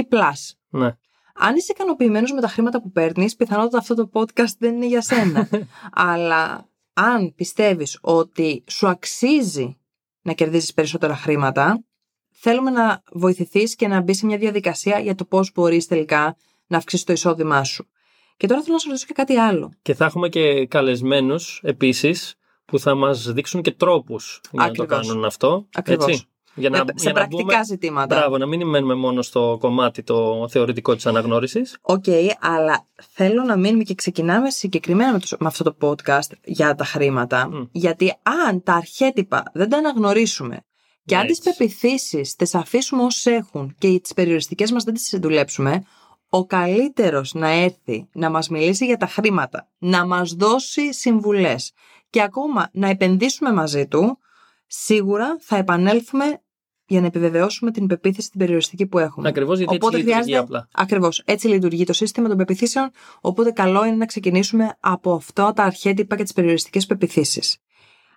Ναι. 0.69 0.97
Αν 1.39 1.57
είσαι 1.57 1.73
ικανοποιημένος 1.73 2.33
με 2.33 2.41
τα 2.41 2.49
χρήματα 2.49 2.83
που 2.83 2.91
παίρνεις, 2.91 3.37
πιθανότατα 3.37 3.79
αυτό 3.79 3.95
το 3.95 4.11
podcast 4.13 4.57
δεν 4.59 4.75
είναι 4.75 4.87
για 4.87 5.01
σένα. 5.01 5.49
Αλλά 6.11 6.69
αν 6.93 7.35
πιστεύεις 7.35 7.99
ότι 8.01 8.65
σου 8.67 8.89
αξίζει 8.89 9.79
να 10.23 10.33
κερδίζεις 10.33 10.75
περισσότερα 10.75 11.17
χρήματα, 11.17 11.85
θέλουμε 12.33 12.71
να 12.71 13.03
βοηθηθείς 13.13 13.75
και 13.75 13.89
να 13.89 14.01
μπει 14.01 14.15
σε 14.15 14.27
μια 14.27 14.39
διαδικασία 14.39 14.99
για 14.99 15.15
το 15.15 15.25
πώς 15.25 15.53
μπορείς 15.55 15.87
τελικά 15.87 16.37
να 16.67 16.77
αυξήσεις 16.77 17.05
το 17.05 17.13
εισόδημά 17.13 17.65
σου. 17.65 17.89
Και 18.37 18.47
τώρα 18.47 18.61
θέλω 18.61 18.75
να 18.75 18.81
σου 18.81 18.89
ρωτήσω 18.89 19.07
και 19.07 19.13
κάτι 19.13 19.37
άλλο. 19.37 19.73
Και 19.83 19.95
θα 19.95 20.05
έχουμε 20.05 20.29
και 20.29 20.67
καλεσμένους 20.67 21.61
επίσης 21.63 22.35
που 22.65 22.79
θα 22.79 22.95
μας 22.95 23.33
δείξουν 23.33 23.63
και 23.63 23.71
τρόπους 23.71 24.41
για 24.51 24.67
να 24.67 24.71
το 24.73 24.83
Ακριβώς. 24.83 25.07
κάνουν 25.07 25.25
αυτό. 25.25 25.67
Ακριβώς. 25.75 26.29
Έτσι. 26.57 26.61
Για 26.61 26.71
να, 26.71 26.77
Ε, 26.77 26.81
σε 26.87 26.93
για 26.97 27.13
να 27.13 27.19
πρακτικά 27.19 27.43
μπούμε- 27.43 27.65
ζητήματα. 27.65 28.17
Μπράβο, 28.17 28.39
να 28.39 28.47
μην 28.47 28.69
μένουμε 28.69 28.95
μόνο 28.95 29.23
στο 29.23 29.57
κομμάτι 29.61 30.03
το 30.03 30.47
θεωρητικό 30.51 30.95
της 30.95 31.07
αναγνώρισης. 31.07 31.77
Οκ, 31.81 32.05
αλλά 32.41 32.87
θέλω 33.11 33.43
να 33.43 33.57
μείνουμε 33.57 33.83
και 33.83 33.95
ξεκινάμε 33.95 34.51
συγκεκριμένα 34.51 35.13
με, 35.13 35.19
το- 35.19 35.37
με 35.41 35.47
αυτό 35.47 35.65
το 35.65 35.77
podcast 35.81 36.31
για 36.45 36.75
τα 36.75 36.85
χρήματα. 36.85 37.49
Μμ. 37.49 37.65
Γιατί 37.73 38.15
αν 38.47 38.63
τα 38.63 38.75
αρχέτυπα 38.75 39.43
δεν 39.55 39.69
τα 39.69 39.77
αναγνωρίσουμε 39.79 40.61
και 41.05 41.17
αν 41.17 41.27
τις 41.27 41.39
Έτσι. 41.39 41.51
πεποιθήσεις 41.57 42.35
τις 42.35 42.55
αφήσουμε 42.55 43.03
όσες 43.03 43.27
έχουν 43.35 43.75
και 43.79 44.01
τις 44.03 44.13
περιοριστικές 44.15 44.73
μας 44.73 44.85
δεν 44.85 44.95
τις 44.95 45.19
δουλέψουμε, 45.21 45.83
ο 46.29 46.47
καλύτερος 46.47 47.35
να 47.35 47.49
έρθει 47.51 48.09
να 48.13 48.31
μας 48.31 48.49
μιλήσει 48.49 48.85
για 48.87 48.97
τα 48.97 49.07
χρήματα, 49.07 49.69
να 49.79 50.07
μας 50.07 50.33
δώσει 50.33 50.95
συμβουλές 50.95 51.73
και 52.11 52.23
ακόμα 52.23 52.69
να 52.73 52.89
επενδύσουμε 52.89 53.53
μαζί 53.53 53.87
του, 53.87 54.19
σίγουρα 54.67 55.37
θα 55.41 55.57
επανέλθουμε 55.57 56.41
για 56.87 57.01
να 57.01 57.07
επιβεβαιώσουμε 57.07 57.71
την 57.71 57.87
πεποίθηση 57.87 58.31
την 58.31 58.39
περιοριστική 58.39 58.87
που 58.87 58.99
έχουμε. 58.99 59.29
Ακριβώς 59.29 59.59
γιατί 59.59 59.75
έτσι 59.75 59.87
Οπότε 59.87 59.97
λειτουργεί 60.03 60.23
χρειάζεται- 60.25 60.45
απλά. 60.45 60.69
Ακριβώς. 60.73 61.23
Έτσι 61.25 61.49
λειτουργεί 61.49 61.85
το 61.85 61.93
σύστημα 61.93 62.29
των 62.29 62.37
πεπιθήσεων. 62.37 62.91
Οπότε 63.21 63.51
καλό 63.51 63.85
είναι 63.85 63.97
να 63.97 64.07
ξεκινήσουμε 64.07 64.77
από 64.81 65.13
αυτό 65.15 65.53
τα 65.55 65.63
αρχέτυπα 65.63 66.17
και 66.17 66.23
τις 66.23 66.33
περιοριστικές 66.33 66.87
πεπιθήσεις. 66.87 67.57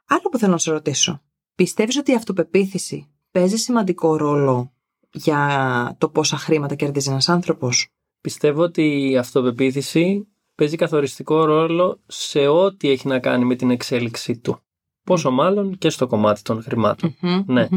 Άλλο 0.07 0.21
που 0.31 0.37
θέλω 0.37 0.51
να 0.51 0.57
σε 0.57 0.71
ρωτήσω. 0.71 1.21
Πιστεύεις 1.55 1.97
ότι 1.97 2.11
η 2.11 2.15
αυτοπεποίθηση 2.15 3.07
παίζει 3.31 3.57
σημαντικό 3.57 4.15
ρόλο 4.17 4.71
για 5.11 5.95
το 5.97 6.09
πόσα 6.09 6.37
χρήματα 6.37 6.75
κερδίζει 6.75 7.09
ένας 7.09 7.29
άνθρωπος; 7.29 7.87
Πιστεύω 8.21 8.61
ότι 8.61 9.09
η 9.11 9.17
αυτοπεποίθηση 9.17 10.27
παίζει 10.55 10.75
καθοριστικό 10.75 11.45
ρόλο 11.45 11.99
σε 12.07 12.47
ό,τι 12.47 12.89
έχει 12.89 13.07
να 13.07 13.19
κάνει 13.19 13.45
με 13.45 13.55
την 13.55 13.69
εξέλιξή 13.71 14.37
του. 14.37 14.59
Πόσο 15.03 15.31
μάλλον 15.31 15.77
και 15.77 15.89
στο 15.89 16.07
κομμάτι 16.07 16.41
των 16.41 16.61
χρημάτων. 16.63 17.15
Ναι. 17.45 17.67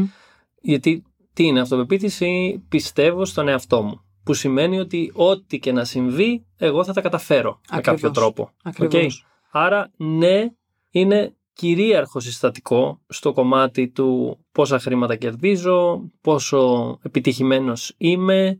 Γιατί 0.65 1.03
τι 1.33 1.43
είναι 1.43 1.59
αυτοπεποίθηση, 1.59 2.63
πιστεύω 2.69 3.25
στον 3.25 3.47
εαυτό 3.47 3.81
μου. 3.81 4.01
Που 4.23 4.33
σημαίνει 4.33 4.79
ότι 4.79 5.11
ό,τι 5.15 5.59
και 5.59 5.71
να 5.71 5.83
συμβεί, 5.83 6.45
εγώ 6.57 6.83
θα 6.83 6.93
τα 6.93 7.01
καταφέρω 7.01 7.49
με 7.71 7.77
Ακριβώς. 7.77 8.01
κάποιο 8.01 8.11
τρόπο. 8.21 8.49
Ακριβώς. 8.63 9.25
Οκ. 9.25 9.31
Άρα, 9.51 9.91
ναι, 9.97 10.51
είναι 10.89 11.35
κυρίαρχο 11.53 12.19
συστατικό 12.19 12.99
στο 13.07 13.33
κομμάτι 13.33 13.87
του 13.87 14.39
πόσα 14.51 14.79
χρήματα 14.79 15.15
κερδίζω, 15.15 16.11
πόσο 16.21 16.97
επιτυχημένος 17.01 17.93
είμαι 17.97 18.59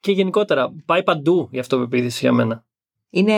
και 0.00 0.12
γενικότερα 0.12 0.74
πάει 0.86 1.02
παντού 1.02 1.48
η 1.50 1.58
αυτοπεποίθηση 1.58 2.18
για 2.20 2.32
μένα. 2.32 2.64
Είναι 3.10 3.34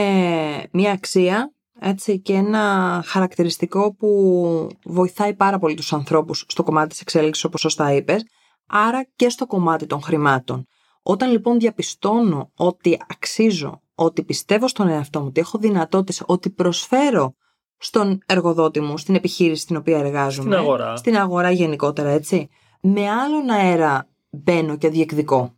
μια 0.72 0.92
αξία 0.92 1.52
έτσι, 1.80 2.20
και 2.20 2.32
ένα 2.32 3.02
χαρακτηριστικό 3.06 3.94
που 3.94 4.68
βοηθάει 4.84 5.34
πάρα 5.34 5.58
πολύ 5.58 5.74
τους 5.74 5.92
ανθρώπους 5.92 6.44
στο 6.48 6.62
κομμάτι 6.62 6.88
της 6.88 7.00
εξέλιξης 7.00 7.44
όπως 7.44 7.60
σωστά 7.60 7.92
είπες, 7.92 8.24
άρα 8.66 9.06
και 9.16 9.28
στο 9.28 9.46
κομμάτι 9.46 9.86
των 9.86 10.02
χρημάτων. 10.02 10.66
Όταν 11.02 11.30
λοιπόν 11.30 11.58
διαπιστώνω 11.58 12.50
ότι 12.56 12.98
αξίζω, 13.08 13.80
ότι 13.94 14.22
πιστεύω 14.24 14.68
στον 14.68 14.88
εαυτό 14.88 15.20
μου, 15.20 15.26
ότι 15.28 15.40
έχω 15.40 15.58
δυνατότητες, 15.58 16.22
ότι 16.26 16.50
προσφέρω 16.50 17.34
στον 17.78 18.18
εργοδότη 18.26 18.80
μου, 18.80 18.98
στην 18.98 19.14
επιχείρηση 19.14 19.62
στην 19.62 19.76
οποία 19.76 19.98
εργάζομαι, 19.98 20.48
Στην 20.48 20.64
αγορά. 20.64 20.96
στην 20.96 21.16
αγορά 21.16 21.50
γενικότερα 21.50 22.08
έτσι, 22.08 22.48
με 22.80 23.10
άλλον 23.10 23.50
αέρα 23.50 24.08
μπαίνω 24.30 24.76
και 24.76 24.88
διεκδικώ. 24.88 25.54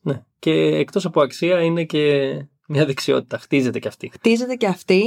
Ναι. 0.00 0.22
Και 0.38 0.50
εκτός 0.50 1.04
από 1.04 1.20
αξία 1.22 1.62
είναι 1.62 1.84
και 1.84 2.00
μια 2.68 2.86
δεξιότητα. 2.86 3.38
Χτίζεται 3.38 3.78
και 3.78 3.88
αυτή. 3.88 4.10
χτίζεται 4.12 4.54
και 4.54 4.66
αυτή. 4.66 5.02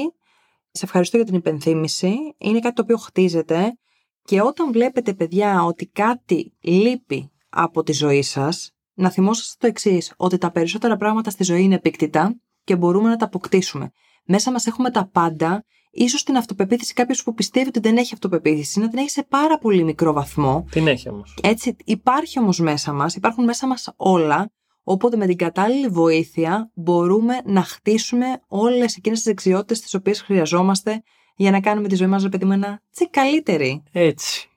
Σε 0.75 0.85
ευχαριστώ 0.85 1.17
για 1.17 1.25
την 1.25 1.35
υπενθύμηση. 1.35 2.35
Είναι 2.37 2.59
κάτι 2.59 2.75
το 2.75 2.81
οποίο 2.81 2.97
χτίζεται 2.97 3.77
και 4.23 4.41
όταν 4.41 4.71
βλέπετε 4.71 5.13
παιδιά 5.13 5.63
ότι 5.63 5.85
κάτι 5.85 6.53
λείπει 6.61 7.31
από 7.49 7.83
τη 7.83 7.91
ζωή 7.91 8.21
σας, 8.21 8.71
να 8.93 9.09
θυμόσαστε 9.09 9.55
το 9.59 9.67
εξής 9.67 10.13
ότι 10.17 10.37
τα 10.37 10.51
περισσότερα 10.51 10.97
πράγματα 10.97 11.29
στη 11.29 11.43
ζωή 11.43 11.63
είναι 11.63 11.75
επίκτητα 11.75 12.39
και 12.63 12.75
μπορούμε 12.75 13.09
να 13.09 13.15
τα 13.15 13.25
αποκτήσουμε. 13.25 13.91
μέσα 14.25 14.51
μας 14.51 14.67
έχουμε 14.67 14.89
τα 14.89 15.09
πάντα. 15.11 15.65
Ίσως 15.91 16.23
την 16.23 16.37
αυτοπεποίθηση 16.37 16.93
κάποιος 16.93 17.23
που 17.23 17.33
πιστεύει 17.33 17.67
ότι 17.67 17.79
δεν 17.79 17.97
έχει 17.97 18.13
αυτοπεποίθηση 18.13 18.79
να 18.79 18.89
την 18.89 18.97
έχει 18.97 19.09
σε 19.09 19.23
πάρα 19.23 19.57
πολύ 19.57 19.83
μικρό 19.83 20.13
βαθμό. 20.13 20.65
Την 20.71 20.87
έχει 20.87 21.09
όμως. 21.09 21.37
Έτσι, 21.41 21.75
υπάρχει 21.83 22.39
όμως 22.39 22.59
μέσα 22.59 22.93
μας, 22.93 23.15
υπάρχουν 23.15 23.43
μέσα 23.43 23.67
μας 23.67 23.93
όλα. 23.95 24.51
Οπότε 24.83 25.17
με 25.17 25.25
την 25.25 25.37
κατάλληλη 25.37 25.87
βοήθεια 25.87 26.71
μπορούμε 26.73 27.41
να 27.45 27.63
χτίσουμε 27.63 28.25
όλες 28.47 28.95
εκείνες 28.95 29.17
τις 29.17 29.27
δεξιότητες 29.27 29.79
τις 29.81 29.93
οποίες 29.93 30.21
χρειαζόμαστε 30.21 31.03
για 31.35 31.51
να 31.51 31.59
κάνουμε 31.59 31.87
τη 31.87 31.95
ζωή 31.95 32.07
μας, 32.07 32.23
ρε 32.23 32.29
παιδί 32.29 32.45
μου, 32.45 32.51
ένα 32.51 32.81
τσι 32.91 33.09
καλύτερη. 33.09 33.83
Έτσι. 33.91 34.49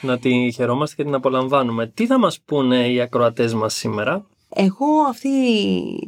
Να 0.00 0.18
τη 0.18 0.52
χαιρόμαστε 0.52 0.94
και 0.96 1.04
την 1.04 1.14
απολαμβάνουμε. 1.14 1.86
Τι 1.86 2.06
θα 2.06 2.18
μας 2.18 2.40
πούνε 2.44 2.88
οι 2.88 3.00
ακροατές 3.00 3.54
μας 3.54 3.74
σήμερα; 3.74 4.26
Εγώ 4.48 5.00
αυτή 5.08 5.30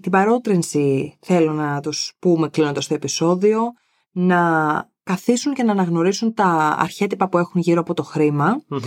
την 0.00 0.10
παρότρινση 0.10 1.16
θέλω 1.20 1.52
να 1.52 1.80
τους 1.80 2.12
πούμε 2.18 2.48
κλείνοντας 2.48 2.86
το 2.86 2.94
επεισόδιο, 2.94 3.72
να 4.12 4.40
καθίσουν 5.02 5.54
και 5.54 5.62
να 5.62 5.72
αναγνωρίσουν 5.72 6.34
τα 6.34 6.76
αρχέτυπα 6.78 7.28
που 7.28 7.38
έχουν 7.38 7.60
γύρω 7.60 7.80
από 7.80 7.94
το 7.94 8.02
χρημα 8.02 8.62
Μμμ. 8.68 8.78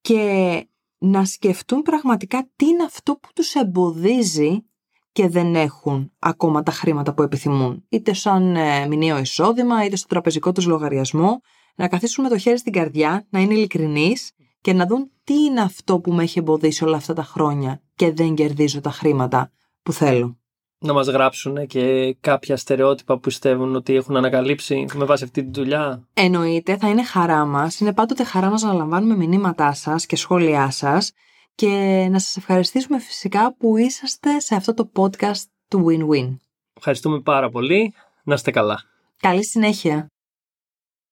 και 0.00 0.66
να 1.02 1.24
σκεφτούν 1.24 1.82
πραγματικά 1.82 2.48
τι 2.56 2.66
είναι 2.66 2.82
αυτό 2.82 3.12
που 3.16 3.28
τους 3.34 3.54
εμποδίζει 3.54 4.64
και 5.12 5.28
δεν 5.28 5.54
έχουν 5.54 6.12
ακόμα 6.18 6.62
τα 6.62 6.72
χρήματα 6.72 7.14
που 7.14 7.22
επιθυμούν. 7.22 7.84
Είτε 7.88 8.12
σαν 8.12 8.56
ε, 8.56 8.86
μηνιαίο 8.86 9.18
εισόδημα, 9.18 9.84
είτε 9.84 9.96
στο 9.96 10.06
τραπεζικό 10.06 10.52
τους 10.52 10.66
λογαριασμό. 10.66 11.40
Να 11.74 11.88
καθίσουν 11.88 12.24
με 12.24 12.30
το 12.30 12.38
χέρι 12.38 12.58
στην 12.58 12.72
καρδιά, 12.72 13.26
να 13.30 13.40
είναι 13.40 13.54
ειλικρινείς 13.54 14.32
και 14.60 14.72
να 14.72 14.86
δουν 14.86 15.10
τι 15.24 15.34
είναι 15.34 15.60
αυτό 15.60 16.00
που 16.00 16.12
με 16.12 16.22
έχει 16.22 16.38
εμποδίσει 16.38 16.84
όλα 16.84 16.96
αυτά 16.96 17.14
τα 17.14 17.22
χρόνια 17.22 17.82
και 17.94 18.12
δεν 18.12 18.34
κερδίζω 18.34 18.80
τα 18.80 18.90
χρήματα 18.90 19.52
που 19.82 19.92
θέλω. 19.92 20.41
Να 20.84 20.92
μας 20.92 21.06
γράψουν 21.06 21.66
και 21.66 22.16
κάποια 22.20 22.56
στερεότυπα 22.56 23.14
που 23.14 23.20
πιστεύουν 23.20 23.74
ότι 23.74 23.94
έχουν 23.94 24.16
ανακαλύψει 24.16 24.86
με 24.94 25.04
βάση 25.04 25.24
αυτή 25.24 25.42
τη 25.42 25.50
δουλειά; 25.60 26.08
Εννοείται, 26.14 26.76
θα 26.76 26.88
είναι 26.88 27.04
χαρά 27.04 27.44
μας. 27.44 27.80
Είναι 27.80 27.92
πάντοτε 27.92 28.24
χαρά 28.24 28.50
μας 28.50 28.62
να 28.62 28.72
λαμβάνουμε 28.72 29.16
μηνύματά 29.16 29.72
σας 29.72 30.06
και 30.06 30.16
σχόλιά 30.16 30.70
σας 30.70 31.12
και 31.54 31.68
να 32.10 32.18
σας 32.18 32.36
ευχαριστήσουμε 32.36 32.98
φυσικά 32.98 33.54
που 33.56 33.76
είσαστε 33.76 34.40
σε 34.40 34.54
αυτό 34.54 34.74
το 34.74 34.90
podcast 34.96 35.42
του 35.68 35.86
Win-Win. 35.88 36.36
Ευχαριστούμε 36.76 37.20
πάρα 37.20 37.50
πολύ. 37.50 37.94
Να 38.24 38.34
είστε 38.34 38.50
καλά. 38.50 38.82
Καλή 39.20 39.44
συνέχεια. 39.44 40.11